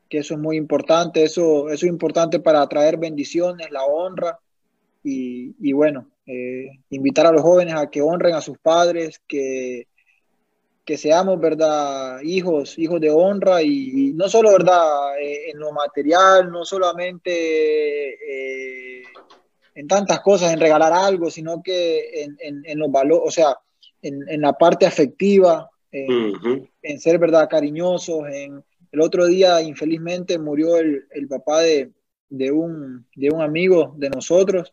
[0.08, 4.38] que, eso es muy importante, eso, eso es importante para atraer bendiciones, la honra
[5.02, 6.06] y, y bueno,
[6.90, 9.88] invitar a los jóvenes a que honren a sus padres, que
[10.84, 12.20] que seamos, ¿verdad?
[12.22, 15.18] Hijos, hijos de honra y, no solo, ¿verdad?
[15.20, 19.02] Eh, en lo material, no solamente eh,
[19.74, 23.56] en tantas cosas, en regalar algo, sino que en, en, los valores, o sea,
[24.02, 27.48] en, en, la parte afectiva, en ser, ¿verdad?
[27.48, 28.28] Cariñosos.
[28.30, 28.62] En,
[28.92, 31.90] el otro día, infelizmente, murió el, el papá de,
[32.28, 34.72] de, un, de un amigo de nosotros.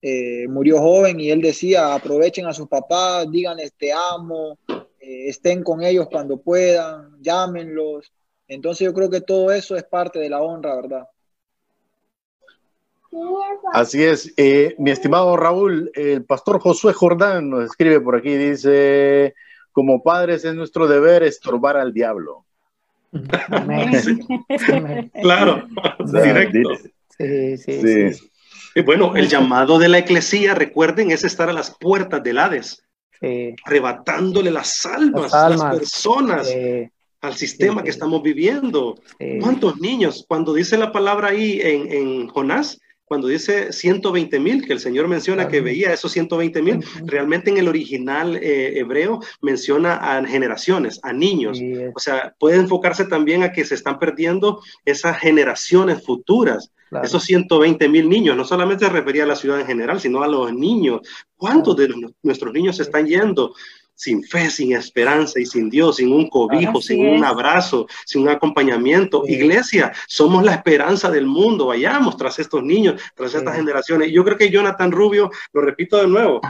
[0.00, 4.58] Eh, murió joven y él decía, aprovechen a sus papás, díganles te amo,
[5.02, 8.12] eh, estén con ellos cuando puedan, llámenlos.
[8.46, 11.08] Entonces yo creo que todo eso es parte de la honra, ¿verdad?
[13.72, 14.32] Así es.
[14.36, 19.34] Eh, mi estimado Raúl, el pastor Josué Jordán nos escribe por aquí, dice,
[19.72, 22.44] como padres es nuestro deber estorbar al diablo.
[25.20, 25.66] claro,
[25.98, 26.70] directo.
[27.18, 28.30] Sí, sí, sí.
[28.76, 32.82] Y bueno, el llamado de la eclesía, recuerden, es estar a las puertas del Hades
[33.64, 36.48] arrebatándole las almas, a las personas.
[37.20, 38.96] al sistema que estamos viviendo.
[39.40, 40.24] ¿Cuántos niños?
[40.26, 42.80] Cuando dice la palabra ahí en, en Jonás,
[43.12, 47.58] cuando dice 120 mil, que el Señor menciona que veía esos 120 mil, realmente en
[47.58, 51.60] el original eh, hebreo menciona a generaciones, a niños.
[51.94, 56.72] O sea, puede enfocarse también a que se están perdiendo esas generaciones futuras.
[57.02, 60.26] Esos 120 mil niños, no solamente se refería a la ciudad en general, sino a
[60.26, 61.02] los niños.
[61.36, 61.90] ¿Cuántos de
[62.22, 63.54] nuestros niños se están yendo?
[63.94, 68.30] Sin fe, sin esperanza y sin Dios, sin un cobijo, sin un abrazo, sin un
[68.30, 69.22] acompañamiento.
[69.26, 71.66] Iglesia, somos la esperanza del mundo.
[71.66, 74.10] Vayamos tras estos niños, tras estas generaciones.
[74.12, 76.40] Yo creo que Jonathan Rubio, lo repito de nuevo,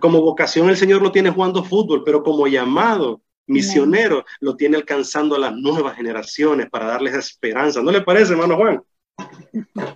[0.00, 5.36] como vocación el Señor lo tiene jugando fútbol, pero como llamado misionero lo tiene alcanzando
[5.36, 7.82] a las nuevas generaciones para darles esperanza.
[7.82, 8.82] ¿No le parece, hermano Juan?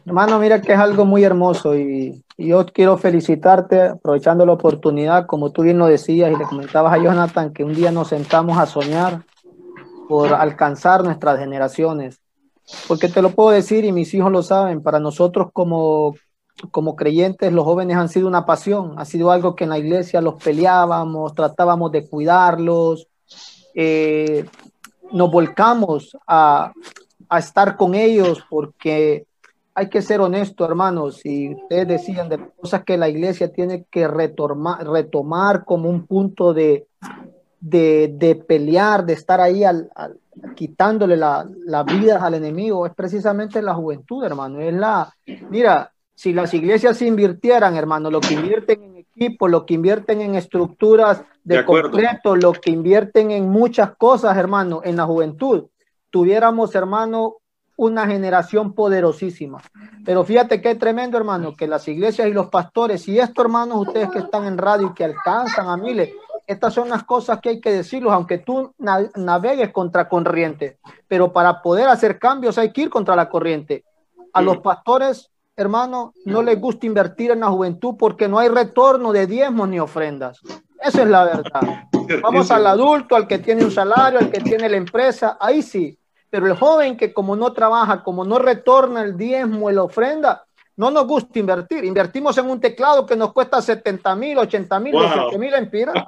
[0.04, 5.52] Hermano, mira que es algo muy hermoso y, yo quiero felicitarte aprovechando la oportunidad, como
[5.52, 8.66] tú bien lo decías y le comentabas a Jonathan, que un día nos sentamos a
[8.66, 9.24] soñar
[10.08, 12.20] por alcanzar nuestras generaciones.
[12.88, 16.14] Porque te lo puedo decir y mis hijos lo saben, para nosotros como,
[16.70, 20.20] como creyentes los jóvenes han sido una pasión, ha sido algo que en la iglesia
[20.20, 23.06] los peleábamos, tratábamos de cuidarlos,
[23.74, 24.44] eh,
[25.12, 26.72] nos volcamos a,
[27.28, 29.26] a estar con ellos porque
[29.76, 31.18] hay que ser honesto, hermanos.
[31.18, 36.54] Si ustedes decían de cosas que la iglesia tiene que retomar, retomar como un punto
[36.54, 36.86] de,
[37.60, 39.90] de, pelear, de estar ahí al,
[40.54, 44.60] quitándole la, la, vida al enemigo, es precisamente la juventud, hermano.
[44.60, 45.12] Es la,
[45.50, 50.36] mira, si las iglesias invirtieran, hermano, lo que invierten en equipo, lo que invierten en
[50.36, 55.66] estructuras de, de concreto, lo que invierten en muchas cosas, hermano, en la juventud,
[56.08, 57.36] tuviéramos, hermano,
[57.76, 59.62] una generación poderosísima.
[60.04, 64.10] Pero fíjate qué tremendo, hermano, que las iglesias y los pastores, y esto, hermanos, ustedes
[64.10, 66.10] que están en radio y que alcanzan a miles,
[66.46, 71.60] estas son las cosas que hay que decirlos, aunque tú navegues contra corriente, pero para
[71.60, 73.84] poder hacer cambios hay que ir contra la corriente.
[74.32, 79.12] A los pastores, hermano, no les gusta invertir en la juventud porque no hay retorno
[79.12, 80.40] de diezmos ni ofrendas.
[80.80, 81.88] Esa es la verdad.
[82.22, 85.98] Vamos al adulto, al que tiene un salario, al que tiene la empresa, ahí sí.
[86.30, 90.44] Pero el joven que como no trabaja, como no retorna el diezmo, la ofrenda,
[90.76, 91.84] no nos gusta invertir.
[91.84, 95.38] Invertimos en un teclado que nos cuesta 70 mil, 80 mil, Wow.
[95.38, 96.04] mil empiras,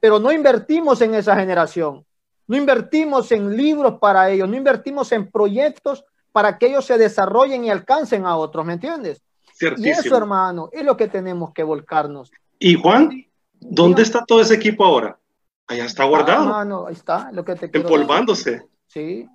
[0.00, 2.04] pero no invertimos en esa generación.
[2.46, 7.64] No invertimos en libros para ellos, no invertimos en proyectos para que ellos se desarrollen
[7.64, 9.20] y alcancen a otros, ¿me entiendes?
[9.46, 10.00] Y Ciertísimo.
[10.00, 12.30] eso, hermano, es lo que tenemos que volcarnos.
[12.58, 13.26] Y Juan,
[13.58, 15.18] ¿dónde está todo ese equipo ahora?
[15.66, 18.00] Allá está Ah, guardado, hermano, ahí está, lo que te quiero decir.
[18.00, 18.62] empolvándose.
[18.86, 19.28] Sí.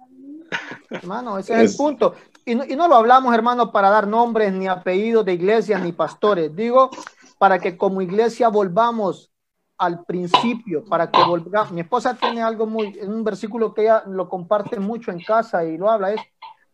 [0.90, 2.16] Hermano, ese es, el punto.
[2.46, 5.92] Y no, y no lo hablamos, hermano, para dar nombres ni apellidos de iglesias ni
[5.92, 6.56] pastores.
[6.56, 6.90] Digo,
[7.38, 9.32] para que como iglesia volvamos
[9.78, 11.72] al principio, para que volvamos.
[11.72, 15.64] Mi esposa tiene algo muy, en un versículo que ella lo comparte mucho en casa
[15.66, 16.22] y lo habla, es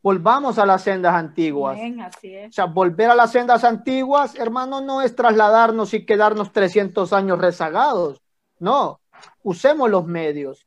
[0.01, 1.77] volvamos a las sendas antiguas.
[2.01, 7.11] Así O sea, volver a las sendas antiguas, hermano, no es trasladarnos y quedarnos 300
[7.13, 8.21] años rezagados.
[8.59, 9.01] No,
[9.43, 10.65] usemos los medios,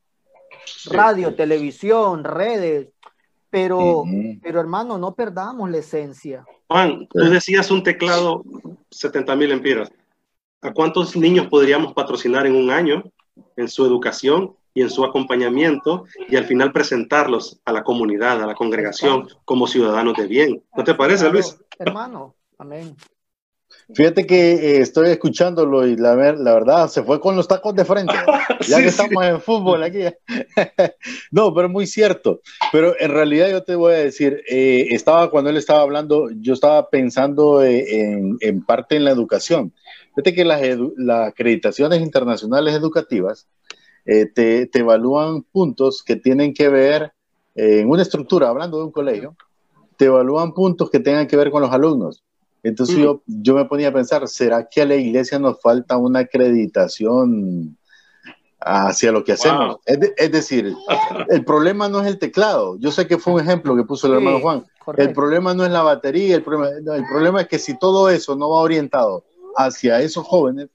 [0.85, 2.90] radio, televisión, redes,
[3.51, 4.03] pero,
[4.41, 6.45] pero hermano, no perdamos la esencia.
[6.67, 8.43] Juan, tú decías un teclado
[8.89, 9.91] 70 mil empiras.
[10.61, 13.03] ¿A cuántos niños podríamos patrocinar en un año
[13.57, 18.47] en su educación y en su acompañamiento y al final presentarlos a la comunidad, a
[18.47, 20.63] la congregación como ciudadanos de bien?
[20.75, 21.57] ¿No te parece, Luis?
[21.77, 22.95] Hermano, amén.
[23.93, 27.85] Fíjate que eh, estoy escuchándolo y la, la verdad se fue con los tacos de
[27.85, 28.13] frente.
[28.67, 29.01] Ya Sí, que sí.
[29.01, 30.03] estamos en fútbol aquí.
[31.31, 32.41] no, pero muy cierto.
[32.71, 36.53] Pero en realidad yo te voy a decir, eh, estaba cuando él estaba hablando, yo
[36.53, 39.73] estaba pensando eh, en, en parte en la educación.
[40.15, 40.61] Fíjate que las,
[40.97, 43.47] las acreditaciones internacionales educativas
[44.05, 47.13] eh, te, te evalúan puntos que tienen que ver
[47.55, 49.35] eh, en una estructura, hablando de un colegio,
[49.97, 52.23] te evalúan puntos que tengan que ver con los alumnos.
[52.63, 53.01] Entonces Mm.
[53.01, 57.77] yo, yo me ponía a pensar, ¿será que a la iglesia nos falta una acreditación
[58.59, 59.67] hacia lo que hacemos?
[59.69, 59.79] Wow.
[59.85, 60.75] Es, de- es decir,
[61.29, 62.77] el problema no es el teclado.
[62.79, 64.65] Yo sé que fue un ejemplo que puso el Sí, hermano Juan.
[64.97, 68.09] El problema no es la batería, el problema, no, el problema es que si todo
[68.09, 69.23] eso no va orientado
[69.55, 70.69] hacia esos jóvenes,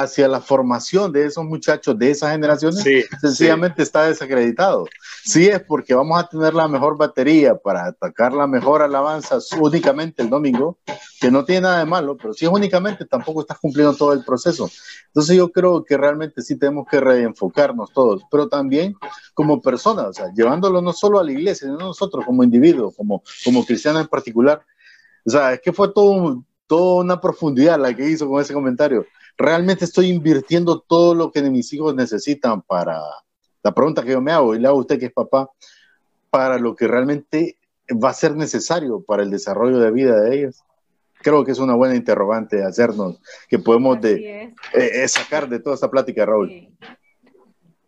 [0.00, 4.86] hacia la formación de esos muchachos de esas generaciones, Sí, sencillamente está desacreditado.
[5.22, 10.22] Si es porque vamos a tener la mejor batería para atacar la mejor alabanza únicamente
[10.22, 10.78] el domingo,
[11.20, 14.24] que no tiene nada de malo, pero si es únicamente, tampoco estás cumpliendo todo el
[14.24, 14.70] proceso.
[15.08, 18.96] Entonces yo creo que realmente sí tenemos que reenfocarnos todos, pero también
[19.34, 23.22] como personas, o sea, llevándolo no solo a la iglesia, sino nosotros como individuos, como,
[23.44, 24.64] como cristianos en particular.
[25.26, 29.04] O sea, es que fue todo, toda una profundidad la que hizo con ese comentario.
[29.36, 33.00] Realmente estoy invirtiendo todo lo que mis hijos necesitan para,
[33.62, 35.50] la pregunta que yo me hago, y le hago a usted que es papá,
[36.30, 37.58] para lo que realmente
[37.92, 40.62] va a ser necesario para el desarrollo de vida de ellos.
[41.20, 45.74] Creo que es una buena interrogante hacernos, que podemos de, eh, eh, sacar de toda
[45.74, 46.48] esta plática, Raúl.
[46.48, 46.76] Sí.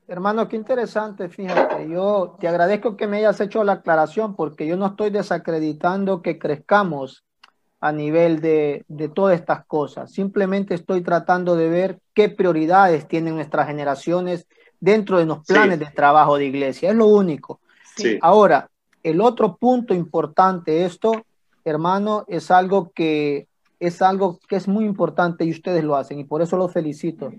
[0.07, 4.77] Hermano, qué interesante, fíjate, yo te agradezco que me hayas hecho la aclaración porque yo
[4.77, 7.25] no estoy desacreditando que crezcamos
[7.85, 13.35] a nivel de, de todas estas cosas, simplemente estoy tratando de ver qué prioridades tienen
[13.35, 14.47] nuestras generaciones
[14.81, 15.53] dentro de los Sí.
[15.53, 17.61] planes de trabajo de iglesia, es lo único.
[17.95, 18.19] sí.
[18.23, 18.71] Ahora,
[19.03, 21.27] el otro punto importante de esto,
[21.63, 23.49] hermano, es algo que
[23.81, 27.35] es algo que es muy importante y ustedes lo hacen y por eso los felicito.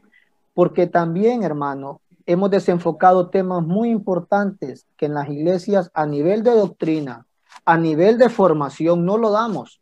[0.53, 6.51] Porque también, hermano, hemos desenfocado temas muy importantes que en las iglesias a nivel de
[6.51, 7.25] doctrina,
[7.65, 9.79] a nivel de formación, no lo damos.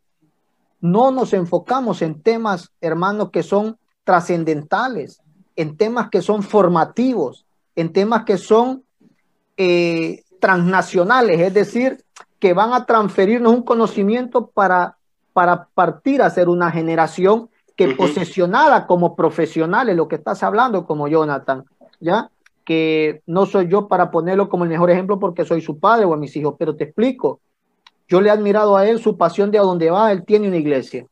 [0.84, 5.22] No nos enfocamos en temas, hermano, que son trascendentales,
[5.56, 8.84] en temas que son formativos, en temas que son
[9.56, 12.04] eh, transnacionales, es decir,
[12.38, 14.98] que van a transferirnos un conocimiento para,
[15.32, 17.96] para partir a ser una generación que Ujú.
[17.96, 21.64] posesionada como profesionales, lo que estás hablando como Jonathan,
[21.98, 22.30] ¿ya?
[22.62, 26.12] Que no soy yo para ponerlo como el mejor ejemplo porque soy su padre o
[26.12, 27.40] a mis hijos, pero te explico.
[28.08, 30.56] Yo le he admirado a él su pasión de a donde va, él tiene una
[30.56, 31.06] iglesia.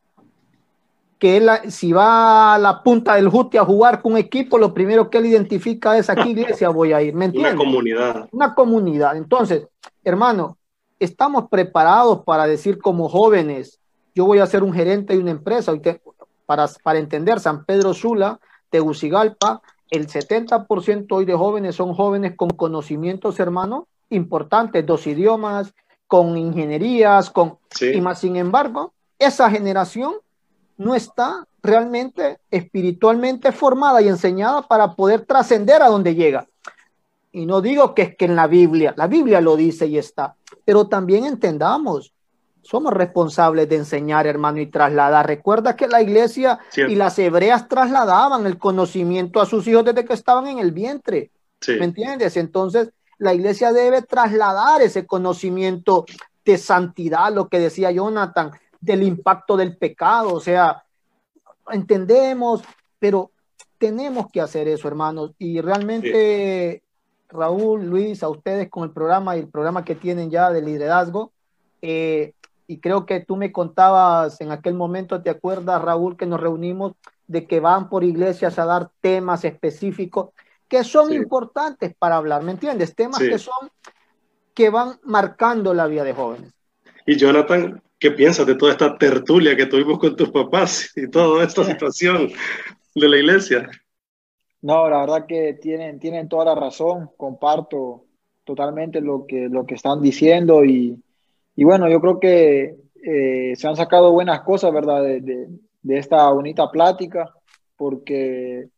[1.19, 4.75] Que él, si va a la punta del Juti a jugar con un equipo, lo
[4.75, 7.55] primero que él identifica es a qué iglesia voy a ir, ¿me Una entiendes?
[7.55, 8.29] comunidad.
[8.33, 9.17] una comunidad.
[9.17, 9.67] Entonces,
[10.03, 10.57] hermano,
[10.99, 13.79] estamos preparados para decir como jóvenes,
[14.15, 15.73] yo voy a ser un gerente de una empresa.
[16.45, 18.39] Para, para entender, San Pedro Sula,
[18.69, 25.73] Tegucigalpa, el 70% hoy de jóvenes son jóvenes con conocimientos, hermano, importantes, dos idiomas,
[26.13, 27.57] con ingenierías, con...
[27.71, 27.87] Sí.
[27.95, 30.13] Y más sin embargo, esa generación
[30.77, 36.47] no está realmente espiritualmente formada y enseñada para poder trascender a donde llega.
[37.33, 40.35] Y no digo que es que en la Biblia, la Biblia lo dice y está,
[40.67, 42.13] pero también entendamos,
[42.61, 45.27] somos responsables de enseñar, hermano, y trasladar.
[45.27, 46.93] Recuerda que la iglesia Cierto.
[46.93, 51.31] y las hebreas trasladaban el conocimiento a sus hijos desde que estaban en el vientre.
[51.59, 51.73] Sí.
[51.79, 52.37] ¿Me entiendes?
[52.37, 52.91] Entonces,
[53.23, 56.07] la iglesia debe trasladar ese conocimiento
[56.45, 58.51] de santidad, lo que decía Jonathan,
[58.81, 60.83] del impacto del pecado, o sea,
[61.71, 62.65] entendemos,
[62.99, 63.31] pero
[63.79, 66.83] tenemos que hacer eso, hermanos, y realmente,
[67.29, 71.31] Raúl, Luis, a ustedes con el programa y el programa que tienen ya de liderazgo,
[71.81, 72.33] eh,
[72.67, 76.95] y creo que tú me contabas en aquel momento, ¿te acuerdas, Raúl, que nos reunimos
[77.29, 80.31] de que van por iglesias a dar temas específicos
[80.73, 82.95] que son importantes para hablar, ¿me entiendes?
[82.95, 83.69] Temas que son
[84.55, 86.51] que van marcando la vida de jóvenes.
[87.05, 91.45] Y Jonathan, ¿qué piensas de toda esta tertulia que tuvimos con tus papás y toda
[91.45, 92.31] esta situación
[92.95, 93.69] de la iglesia?
[94.63, 98.07] No, la verdad que tienen, tienen toda la razón, comparto
[98.43, 100.99] totalmente lo que, lo que están diciendo y,
[101.55, 105.03] y bueno, yo creo que eh, se han sacado buenas cosas, ¿verdad?
[105.03, 105.49] De, de,
[105.83, 107.31] de, esta bonita plática,
[107.77, 108.71] porque,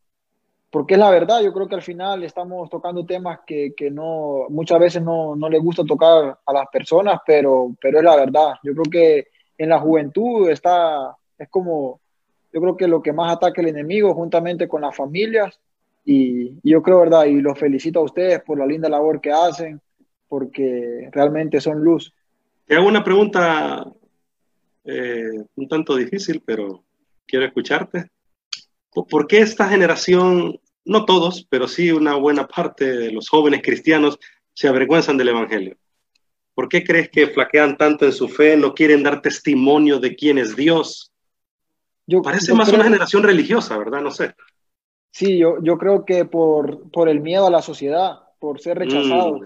[0.75, 4.47] porque es la verdad, yo creo que al final estamos tocando temas que, que no,
[4.49, 8.55] muchas veces no, no les gusta tocar a las personas, pero, pero es la verdad.
[8.61, 12.01] Yo creo que en la juventud está, es como,
[12.51, 15.57] yo creo que lo que más ataca el enemigo juntamente con las familias
[16.03, 17.23] y, y yo creo, ¿verdad?
[17.23, 19.79] Y los felicito a ustedes por la linda labor que hacen,
[20.27, 22.13] porque realmente son luz.
[22.65, 23.85] Te hago una pregunta
[24.83, 26.83] eh, un tanto difícil, pero
[27.25, 28.09] quiero escucharte.
[28.91, 34.19] ¿Por qué esta generación, no todos, pero sí una buena parte de los jóvenes cristianos
[34.53, 35.77] se avergüenzan del Evangelio?
[36.53, 40.37] ¿Por qué crees que flaquean tanto en su fe, no quieren dar testimonio de quién
[40.37, 41.11] es Dios?
[42.07, 42.79] Yo, Parece yo más creo...
[42.79, 44.01] una generación religiosa, ¿verdad?
[44.01, 44.33] No sé.
[45.11, 49.41] Sí, yo, yo creo que por, por el miedo a la sociedad, por ser rechazados.
[49.41, 49.45] Mm.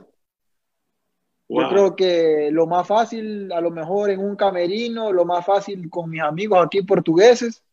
[1.50, 1.62] Wow.
[1.62, 5.90] Yo creo que lo más fácil, a lo mejor en un camerino, lo más fácil
[5.90, 7.64] con mis amigos aquí portugueses,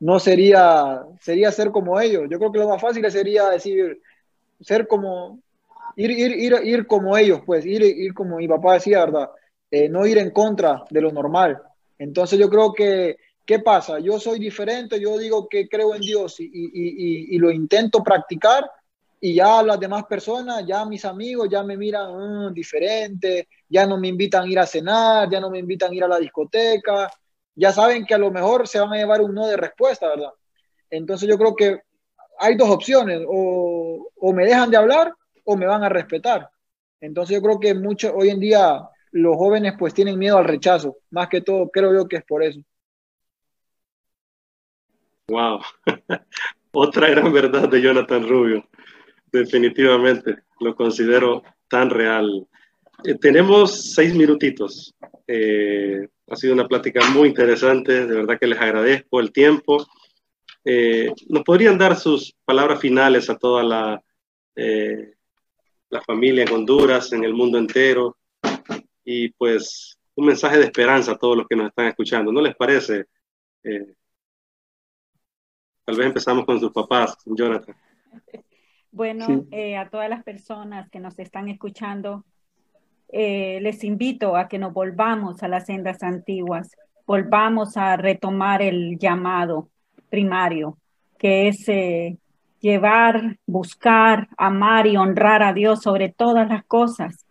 [0.00, 2.24] no sería, sería ser como ellos.
[2.30, 4.00] Yo creo que lo más fácil sería decir,
[4.60, 5.40] ser como,
[5.96, 9.30] ir, ir, ir, ir como ellos, pues, ir, ir como mi papá decía, ¿verdad?
[9.70, 11.60] Eh, no ir en contra de lo normal.
[11.98, 13.98] Entonces yo creo que, ¿qué pasa?
[13.98, 18.70] Yo soy diferente, yo digo que creo en Dios y, y, y, lo intento practicar
[19.20, 23.98] y ya las demás personas, ya mis amigos ya me miran mmm, diferente, ya no
[23.98, 27.10] me invitan a ir a cenar, ya no me invitan a ir a la discoteca,
[27.58, 30.30] ya saben que a lo mejor se van a llevar un no de respuesta, ¿verdad?
[30.90, 31.80] Entonces yo creo que
[32.38, 35.12] hay dos opciones, o, me dejan de hablar
[35.44, 36.48] o me van a respetar.
[37.00, 40.98] Entonces yo creo que mucho, hoy en día los jóvenes pues tienen miedo al rechazo,
[41.10, 42.60] más que todo creo yo que es por eso.
[45.26, 45.60] Wow,
[46.72, 48.68] otra gran verdad de Jonathan Rubio.
[49.32, 52.46] Definitivamente, lo considero tan real.
[53.04, 54.94] Eh, tenemos seis minutitos.
[55.26, 59.86] Eh, ha sido una plática muy interesante, de verdad que les agradezco el tiempo.
[60.64, 64.02] Eh, ¿Nos podrían dar sus palabras finales a toda la,
[64.56, 65.14] eh,
[65.90, 68.16] la familia en Honduras, en el mundo entero?
[69.04, 72.32] Y pues un mensaje de esperanza a todos los que nos están escuchando.
[72.32, 73.06] ¿No les parece?
[73.62, 73.94] Eh,
[75.84, 77.76] tal vez empezamos con sus papás, Jonathan.
[78.90, 79.48] Bueno, sí.
[79.52, 82.24] eh, a todas las personas que nos están escuchando,
[83.10, 86.70] eh, les invito a que nos volvamos a las sendas antiguas,
[87.06, 89.68] volvamos a retomar el llamado
[90.10, 90.76] primario,
[91.18, 92.18] que es eh,
[92.60, 97.24] llevar, buscar, amar y honrar a Dios sobre todas las cosas.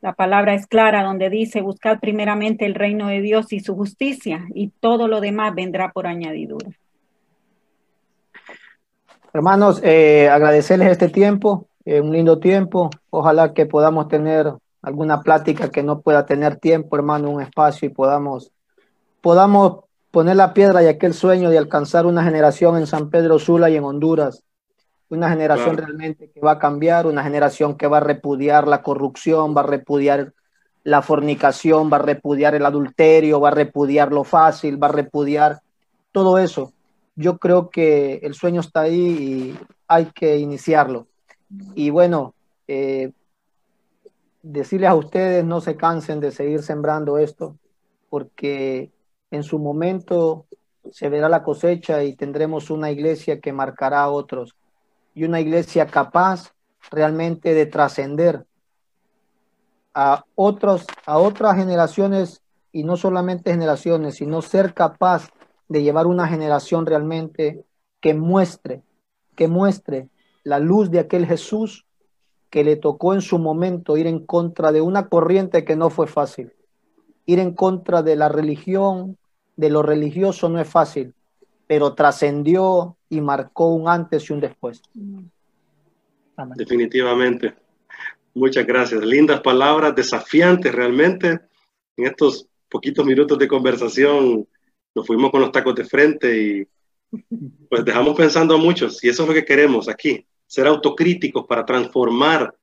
[0.00, 4.46] La palabra es clara donde dice, buscar primeramente el reino de Dios y su justicia
[4.54, 6.70] y todo lo demás vendrá por añadidura.
[9.32, 12.90] Hermanos, eh, agradecerles este tiempo, eh, un lindo tiempo.
[13.10, 14.54] Ojalá que podamos tener
[14.88, 18.50] alguna plática que no pueda tener tiempo, hermano, un espacio y podamos,
[19.20, 23.70] podamos poner la piedra y aquel sueño de alcanzar una generación en San Pedro Sula
[23.70, 24.42] y en Honduras.
[25.10, 25.86] Una generación claro.
[25.86, 29.66] realmente que va a cambiar, una generación que va a repudiar la corrupción, va a
[29.66, 30.32] repudiar
[30.84, 35.60] la fornicación, va a repudiar el adulterio, va a repudiar lo fácil, va a repudiar
[36.12, 36.72] todo eso
[37.18, 39.58] yo creo que el sueño está ahí y
[39.88, 41.08] hay que iniciarlo.
[41.74, 42.34] Y bueno,
[42.68, 43.10] eh,
[44.52, 47.58] decirles a ustedes no se cansen de seguir sembrando esto,
[48.08, 48.90] porque
[49.30, 50.46] en su momento
[50.90, 54.56] se verá la cosecha y tendremos una iglesia que marcará a otros
[55.14, 56.54] y una iglesia capaz
[56.90, 58.46] realmente de trascender
[59.92, 62.40] a otros a otras generaciones
[62.72, 65.28] y no solamente generaciones, sino ser capaz
[65.68, 67.64] de llevar una generación realmente
[68.00, 68.82] que muestre,
[69.36, 70.08] que muestre
[70.42, 71.87] la luz de aquel Jesús
[72.50, 76.06] que le tocó en su momento ir en contra de una corriente que no fue
[76.06, 76.52] fácil.
[77.26, 79.18] Ir en contra de la religión,
[79.56, 81.14] de lo religioso no es fácil,
[81.66, 84.80] pero trascendió y marcó un antes y un después.
[86.56, 87.54] Definitivamente.
[88.34, 89.04] Muchas gracias.
[89.04, 91.40] Lindas palabras, desafiantes realmente
[91.96, 94.46] en estos poquitos minutos de conversación
[94.94, 96.66] nos fuimos con los tacos de frente y
[97.68, 101.64] pues dejamos pensando a muchos y eso es lo que queremos aquí, ser autocríticos para
[101.64, 102.54] transformar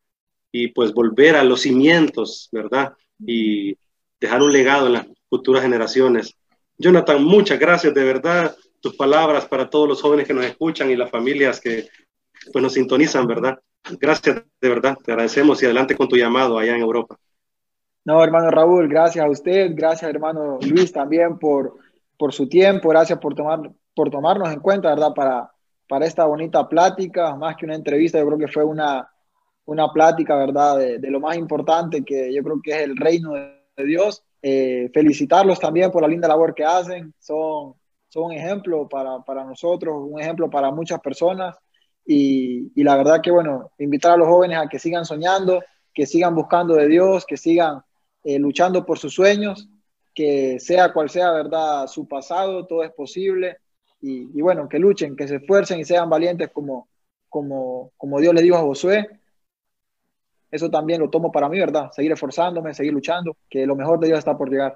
[0.51, 2.93] y pues volver a los cimientos, ¿verdad?
[3.19, 3.77] Y
[4.19, 6.35] dejar un legado en las futuras generaciones.
[6.77, 8.55] Jonathan, muchas gracias de verdad.
[8.81, 11.87] Tus palabras para todos los jóvenes que nos escuchan y las familias que
[12.51, 13.59] pues nos sintonizan, ¿verdad?
[13.99, 17.17] Gracias de verdad, te agradecemos y adelante con tu llamado allá en Europa.
[18.03, 21.77] No, hermano Raúl, gracias a usted, gracias hermano Luis también por,
[22.17, 25.13] por su tiempo, gracias por, tomar, por tomarnos en cuenta, ¿verdad?
[25.13, 25.54] Para,
[25.87, 29.09] para esta bonita plática, más que una entrevista, yo creo que fue una,
[29.65, 30.77] una plática, ¿verdad?
[30.77, 34.23] De, lo más importante que yo creo que es el reino de, Dios.
[34.41, 37.73] Eh, felicitarlos también por la linda labor que hacen, son,
[38.07, 41.57] son un ejemplo para, para nosotros, un ejemplo para muchas personas.
[42.05, 45.61] Y, y, la verdad que, bueno, invitar a los jóvenes a que sigan soñando,
[45.93, 47.81] que sigan buscando de Dios, que sigan
[48.23, 49.67] eh, luchando por sus sueños,
[50.13, 51.87] que sea cual sea, ¿verdad?
[51.87, 53.57] Su pasado, todo es posible.
[54.07, 56.87] Y, bueno, que luchen, que se esfuercen y sean valientes como,
[57.27, 59.19] como, como Dios le dijo a Josué.
[60.51, 61.89] Eso también lo tomo para mí, ¿verdad?
[61.91, 64.75] Seguir esforzándome, seguir luchando, que lo mejor de Dios está por llegar.